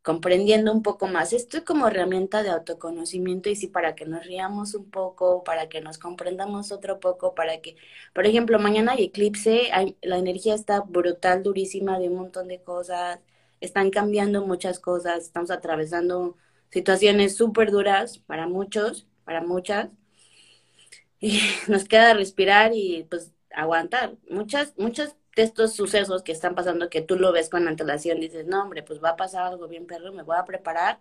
[0.04, 1.34] comprendiendo un poco más.
[1.34, 5.70] Esto es como herramienta de autoconocimiento y sí para que nos riamos un poco, para
[5.70, 7.78] que nos comprendamos otro poco, para que,
[8.14, 9.70] por ejemplo, mañana hay eclipse,
[10.02, 13.20] la energía está brutal, durísima de un montón de cosas,
[13.62, 16.38] están cambiando muchas cosas, estamos atravesando
[16.70, 19.90] situaciones súper duras para muchos, para muchas,
[21.20, 24.18] y nos queda respirar y pues aguantar.
[24.30, 28.46] Muchas, muchas de estos sucesos que están pasando que tú lo ves con antelación, dices,
[28.46, 31.00] no, hombre, pues va a pasar algo bien perro, me voy a preparar,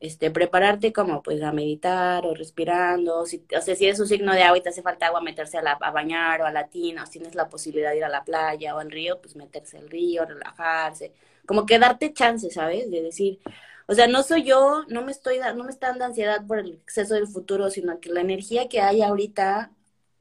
[0.00, 4.32] este, prepararte como pues a meditar o respirando, si, o sea, si es un signo
[4.34, 6.68] de agua y te hace falta agua, meterse a, la, a bañar o a la
[6.68, 9.36] tina, o si tienes la posibilidad de ir a la playa o al río, pues
[9.36, 11.12] meterse al río, relajarse,
[11.46, 12.90] como que darte chance, ¿sabes?
[12.90, 13.40] De decir,
[13.86, 16.72] o sea, no soy yo, no me estoy, no me está dando ansiedad por el
[16.74, 19.72] exceso del futuro, sino que la energía que hay ahorita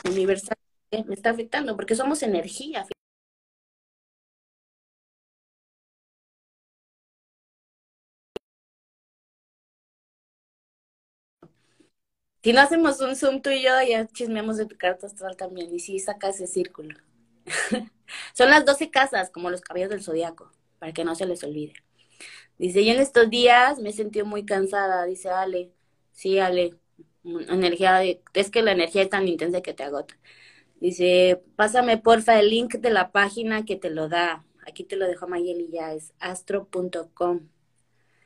[0.06, 0.58] universal
[1.08, 2.86] me está afectando, porque somos energía,
[12.44, 15.74] Si no hacemos un Zoom tú y yo, ya chismeamos de tu carta astral también.
[15.74, 16.96] Y sí, saca ese círculo.
[18.34, 21.74] Son las 12 casas, como los caballos del zodiaco, para que no se les olvide.
[22.58, 25.72] Dice, y en estos días me he sentido muy cansada, dice Ale.
[26.14, 26.76] Sí, Ale,
[27.24, 30.18] energía de, es que la energía es tan intensa que te agota.
[30.80, 34.46] Dice, pásame porfa el link de la página que te lo da.
[34.68, 37.48] Aquí te lo dejo Mayeli ya, es astro.com.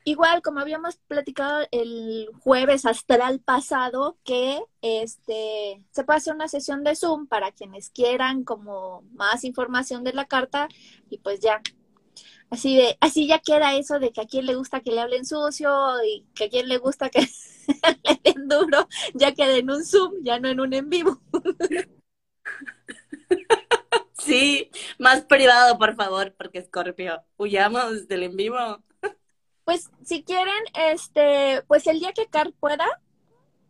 [0.08, 6.84] Igual, como habíamos platicado el jueves astral pasado, que este se puede hacer una sesión
[6.84, 10.68] de Zoom para quienes quieran como más información de la carta
[11.10, 11.60] y pues ya.
[12.50, 15.26] Así de, así ya queda eso de que a quien le gusta que le hablen
[15.26, 15.70] sucio
[16.04, 17.20] y que a quien le gusta que
[18.04, 21.20] le den duro, ya queda en un Zoom, ya no en un en vivo.
[24.18, 28.82] Sí, más privado, por favor, porque Scorpio, huyamos del en vivo.
[29.66, 30.54] Pues si quieren,
[30.92, 32.86] este, pues el día que Car pueda,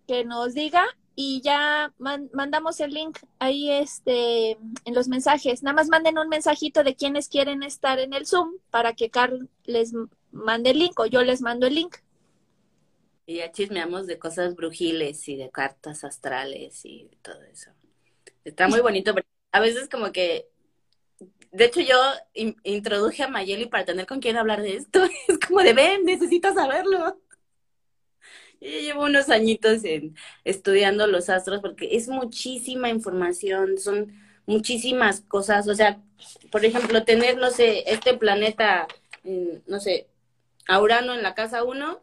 [0.07, 0.85] que nos diga
[1.15, 5.63] y ya mandamos el link ahí este en los mensajes.
[5.63, 9.33] Nada más manden un mensajito de quienes quieren estar en el Zoom para que Car
[9.65, 9.95] les
[10.33, 11.97] mande el link o yo les mando el link.
[13.25, 17.71] Y ya chismeamos de cosas brujiles y de cartas astrales y todo eso.
[18.45, 20.47] Está muy bonito, pero a veces como que
[21.57, 21.97] de hecho, yo
[22.65, 25.03] introduje a Mayeli para tener con quién hablar de esto.
[25.29, 27.19] Es como de, ven, necesito saberlo.
[28.61, 34.13] Yo llevo unos añitos en, estudiando los astros porque es muchísima información, son
[34.47, 35.67] muchísimas cosas.
[35.69, 36.01] O sea,
[36.51, 38.87] por ejemplo, tener, no sé, este planeta,
[39.25, 40.09] no sé,
[40.69, 42.03] Aurano en la casa 1,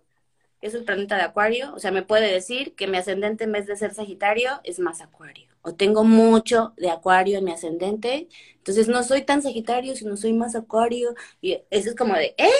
[0.62, 1.74] que es el planeta de Acuario.
[1.76, 5.02] O sea, me puede decir que mi ascendente en vez de ser Sagitario es más
[5.02, 10.18] Acuario o tengo mucho de acuario en mi ascendente, entonces no soy tan sagitario, sino
[10.18, 12.52] soy más acuario, y eso es como de, ¿eh?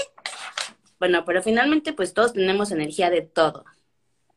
[1.00, 3.66] Bueno, pero finalmente pues todos tenemos energía de todo,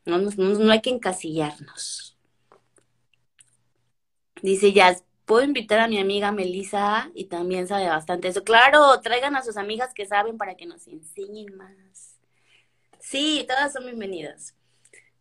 [0.05, 2.17] no, no, hay que encasillarnos.
[4.41, 4.95] Dice ya,
[5.25, 8.43] puedo invitar a mi amiga Melissa y también sabe bastante eso.
[8.43, 12.17] Claro, traigan a sus amigas que saben para que nos enseñen más.
[12.99, 14.55] Sí, todas son bienvenidas.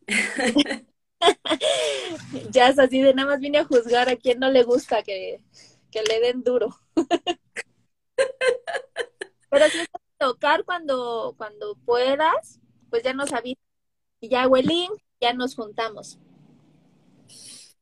[2.50, 5.40] ya es así de nada más vine a juzgar a quien no le gusta que,
[5.92, 6.78] le den duro.
[9.50, 12.60] Pero si es tocar cuando, cuando puedas,
[12.90, 13.62] pues ya nos avisas.
[14.20, 14.56] Y ya hago
[15.20, 16.18] ya nos juntamos.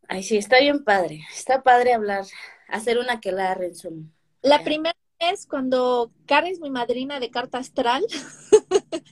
[0.09, 1.25] Ay, sí, está bien padre.
[1.35, 2.25] Está padre hablar,
[2.69, 4.11] hacer una que la en Zoom.
[4.43, 8.05] La primera vez cuando Karen es mi madrina de carta astral,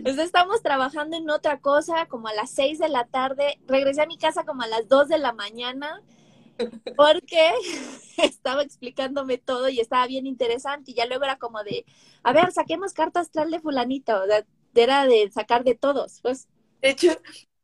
[0.00, 3.60] Entonces estamos trabajando en otra cosa como a las 6 de la tarde.
[3.66, 6.02] Regresé a mi casa como a las 2 de la mañana
[6.96, 7.50] porque
[8.16, 10.92] estaba explicándome todo y estaba bien interesante.
[10.92, 11.84] Y ya luego era como de,
[12.22, 14.22] a ver, saquemos carta astral de fulanito.
[14.22, 16.48] O sea, era de sacar de todos, pues.
[16.80, 17.10] De hecho,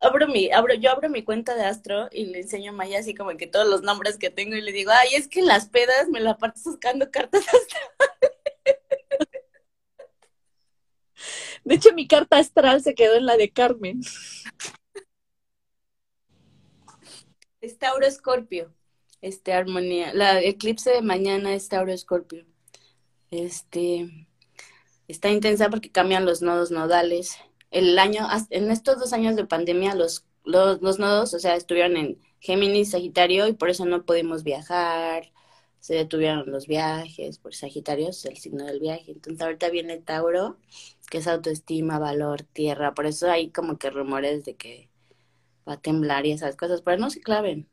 [0.01, 3.15] abro mi, abro, yo abro mi cuenta de Astro y le enseño a Maya así
[3.15, 5.71] como que todos los nombres que tengo y le digo, ay, es que en las
[5.71, 8.33] pedas me la parto buscando cartas astral.
[11.67, 14.01] De hecho, mi carta astral se quedó en la de Carmen.
[17.61, 18.73] Es Tauro Escorpio.
[19.21, 20.15] Este, armonía.
[20.15, 22.47] La eclipse de mañana es Tauro Escorpio.
[23.33, 24.29] Este,
[25.09, 27.37] está intensa porque cambian los nodos nodales.
[27.73, 31.97] El año, en estos dos años de pandemia, los, los, los nodos, o sea, estuvieron
[31.97, 35.33] en Géminis, Sagitario, y por eso no pudimos viajar,
[35.87, 39.13] se detuvieron los viajes, por Sagitario es el signo del viaje.
[39.13, 40.57] Entonces ahorita viene Tauro,
[41.09, 42.93] que es autoestima, valor, tierra.
[42.93, 44.91] Por eso hay como que rumores de que
[45.69, 47.69] va a temblar y esas cosas, pero no se claven.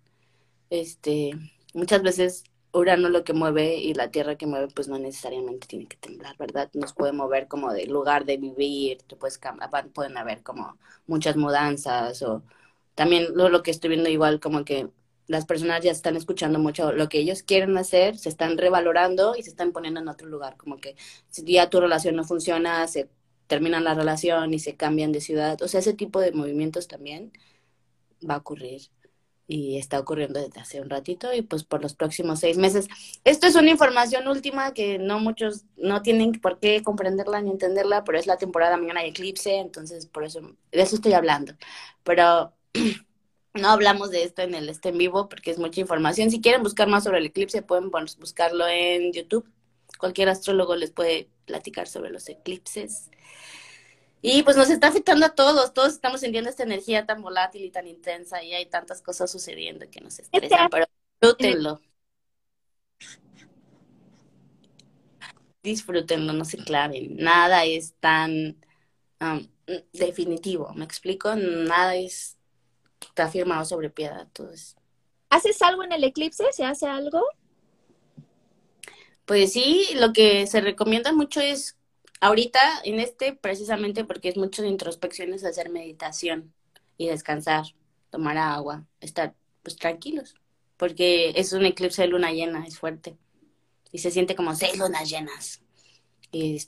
[0.69, 1.31] Este,
[1.73, 5.87] muchas veces Urano lo que mueve y la tierra que mueve, pues no necesariamente tiene
[5.87, 6.69] que temblar, ¿verdad?
[6.73, 9.39] Nos puede mover como de lugar de vivir, pues
[9.91, 12.43] pueden haber como muchas mudanzas o
[12.93, 14.89] también lo, lo que estoy viendo igual como que
[15.27, 19.43] las personas ya están escuchando mucho lo que ellos quieren hacer, se están revalorando y
[19.43, 20.95] se están poniendo en otro lugar, como que
[21.29, 23.09] si ya tu relación no funciona, se
[23.47, 27.31] terminan la relación y se cambian de ciudad, o sea, ese tipo de movimientos también
[28.27, 28.81] va a ocurrir
[29.47, 32.87] y está ocurriendo desde hace un ratito y pues por los próximos seis meses.
[33.23, 38.03] Esto es una información última que no muchos no tienen por qué comprenderla ni entenderla,
[38.03, 41.53] pero es la temporada mañana de eclipse, entonces por eso de eso estoy hablando.
[42.03, 42.53] Pero
[43.53, 46.31] no hablamos de esto en el este en vivo porque es mucha información.
[46.31, 49.47] Si quieren buscar más sobre el eclipse, pueden buscarlo en YouTube.
[49.99, 53.09] Cualquier astrólogo les puede platicar sobre los eclipses.
[54.21, 57.71] Y pues nos está afectando a todos, todos estamos sintiendo esta energía tan volátil y
[57.71, 60.85] tan intensa y hay tantas cosas sucediendo que nos estresan, pero
[61.21, 61.81] disfrútenlo.
[65.61, 67.17] Disfrútenlo, no se claven.
[67.17, 68.57] Nada es tan
[69.19, 69.45] um,
[69.91, 71.35] definitivo, ¿me explico?
[71.35, 72.37] Nada es
[73.07, 74.21] está firmado sobre piedra.
[74.21, 74.75] Entonces.
[75.29, 76.45] ¿Haces algo en el eclipse?
[76.51, 77.23] ¿Se hace algo?
[79.25, 81.77] Pues sí, lo que se recomienda mucho es,
[82.19, 86.53] ahorita en este precisamente porque es mucho de introspección, es hacer meditación
[86.97, 87.65] y descansar,
[88.09, 90.35] tomar agua, estar pues tranquilos,
[90.75, 93.17] porque es un eclipse de luna llena, es fuerte.
[93.93, 95.62] Y se siente como seis lunas llenas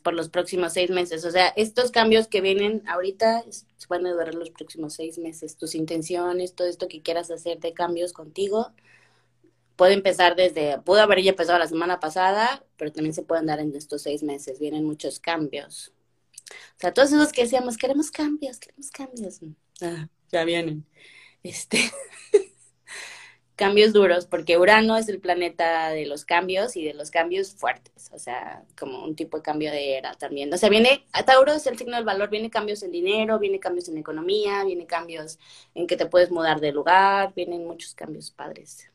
[0.03, 1.25] por los próximos seis meses.
[1.25, 3.43] O sea, estos cambios que vienen ahorita
[3.89, 5.57] van a durar los próximos seis meses.
[5.57, 8.71] Tus intenciones, todo esto que quieras hacer de cambios contigo,
[9.75, 13.59] puede empezar desde, pudo haber ya empezado la semana pasada, pero también se pueden dar
[13.59, 14.59] en estos seis meses.
[14.59, 15.91] Vienen muchos cambios.
[16.51, 19.39] O sea, todos esos que decíamos, queremos cambios, queremos cambios.
[19.81, 20.85] Ah, ya vienen.
[21.43, 21.79] Este.
[23.55, 28.09] cambios duros, porque Urano es el planeta de los cambios y de los cambios fuertes,
[28.11, 30.53] o sea, como un tipo de cambio de era también.
[30.53, 33.87] O sea, viene, Tauro es el signo del valor, viene cambios en dinero, viene cambios
[33.89, 35.39] en economía, viene cambios
[35.73, 38.89] en que te puedes mudar de lugar, vienen muchos cambios padres.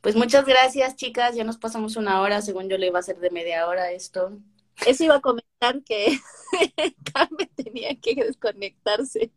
[0.00, 3.18] Pues muchas gracias, chicas, ya nos pasamos una hora, según yo le iba a hacer
[3.18, 4.38] de media hora esto.
[4.86, 6.18] Eso iba a comentar que
[7.12, 9.32] Carmen tenía que desconectarse.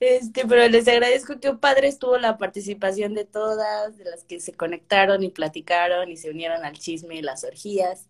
[0.00, 4.54] Este, pero les agradezco que padre estuvo la participación de todas, de las que se
[4.54, 8.08] conectaron y platicaron y se unieron al chisme y las orgías.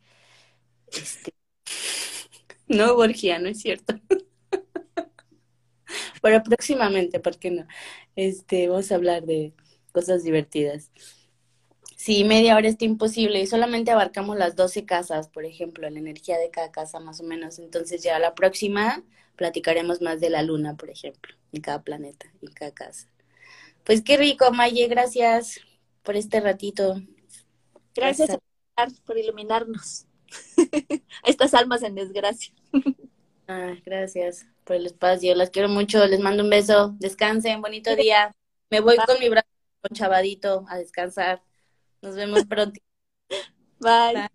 [0.88, 1.32] Este,
[2.68, 3.94] no hubo orgía, no es cierto.
[6.22, 7.66] pero próximamente, ¿por qué no?
[8.16, 9.54] Este, vamos a hablar de
[9.92, 10.90] cosas divertidas.
[11.96, 16.38] Si media hora está imposible y solamente abarcamos las 12 casas, por ejemplo, la energía
[16.38, 19.02] de cada casa más o menos, entonces ya la próxima
[19.38, 23.08] platicaremos más de la luna, por ejemplo, en cada planeta, en cada casa.
[23.84, 25.60] Pues qué rico, Maye, gracias
[26.02, 27.00] por este ratito.
[27.94, 28.36] Gracias,
[29.06, 30.06] por iluminarnos
[31.24, 32.52] a estas almas en desgracia.
[33.46, 38.34] ah, gracias por el espacio, las quiero mucho, les mando un beso, descansen, bonito día.
[38.70, 39.46] Me voy con mi brazo
[39.94, 41.42] chavadito a descansar.
[42.02, 42.80] Nos vemos pronto.
[43.80, 44.28] Bye.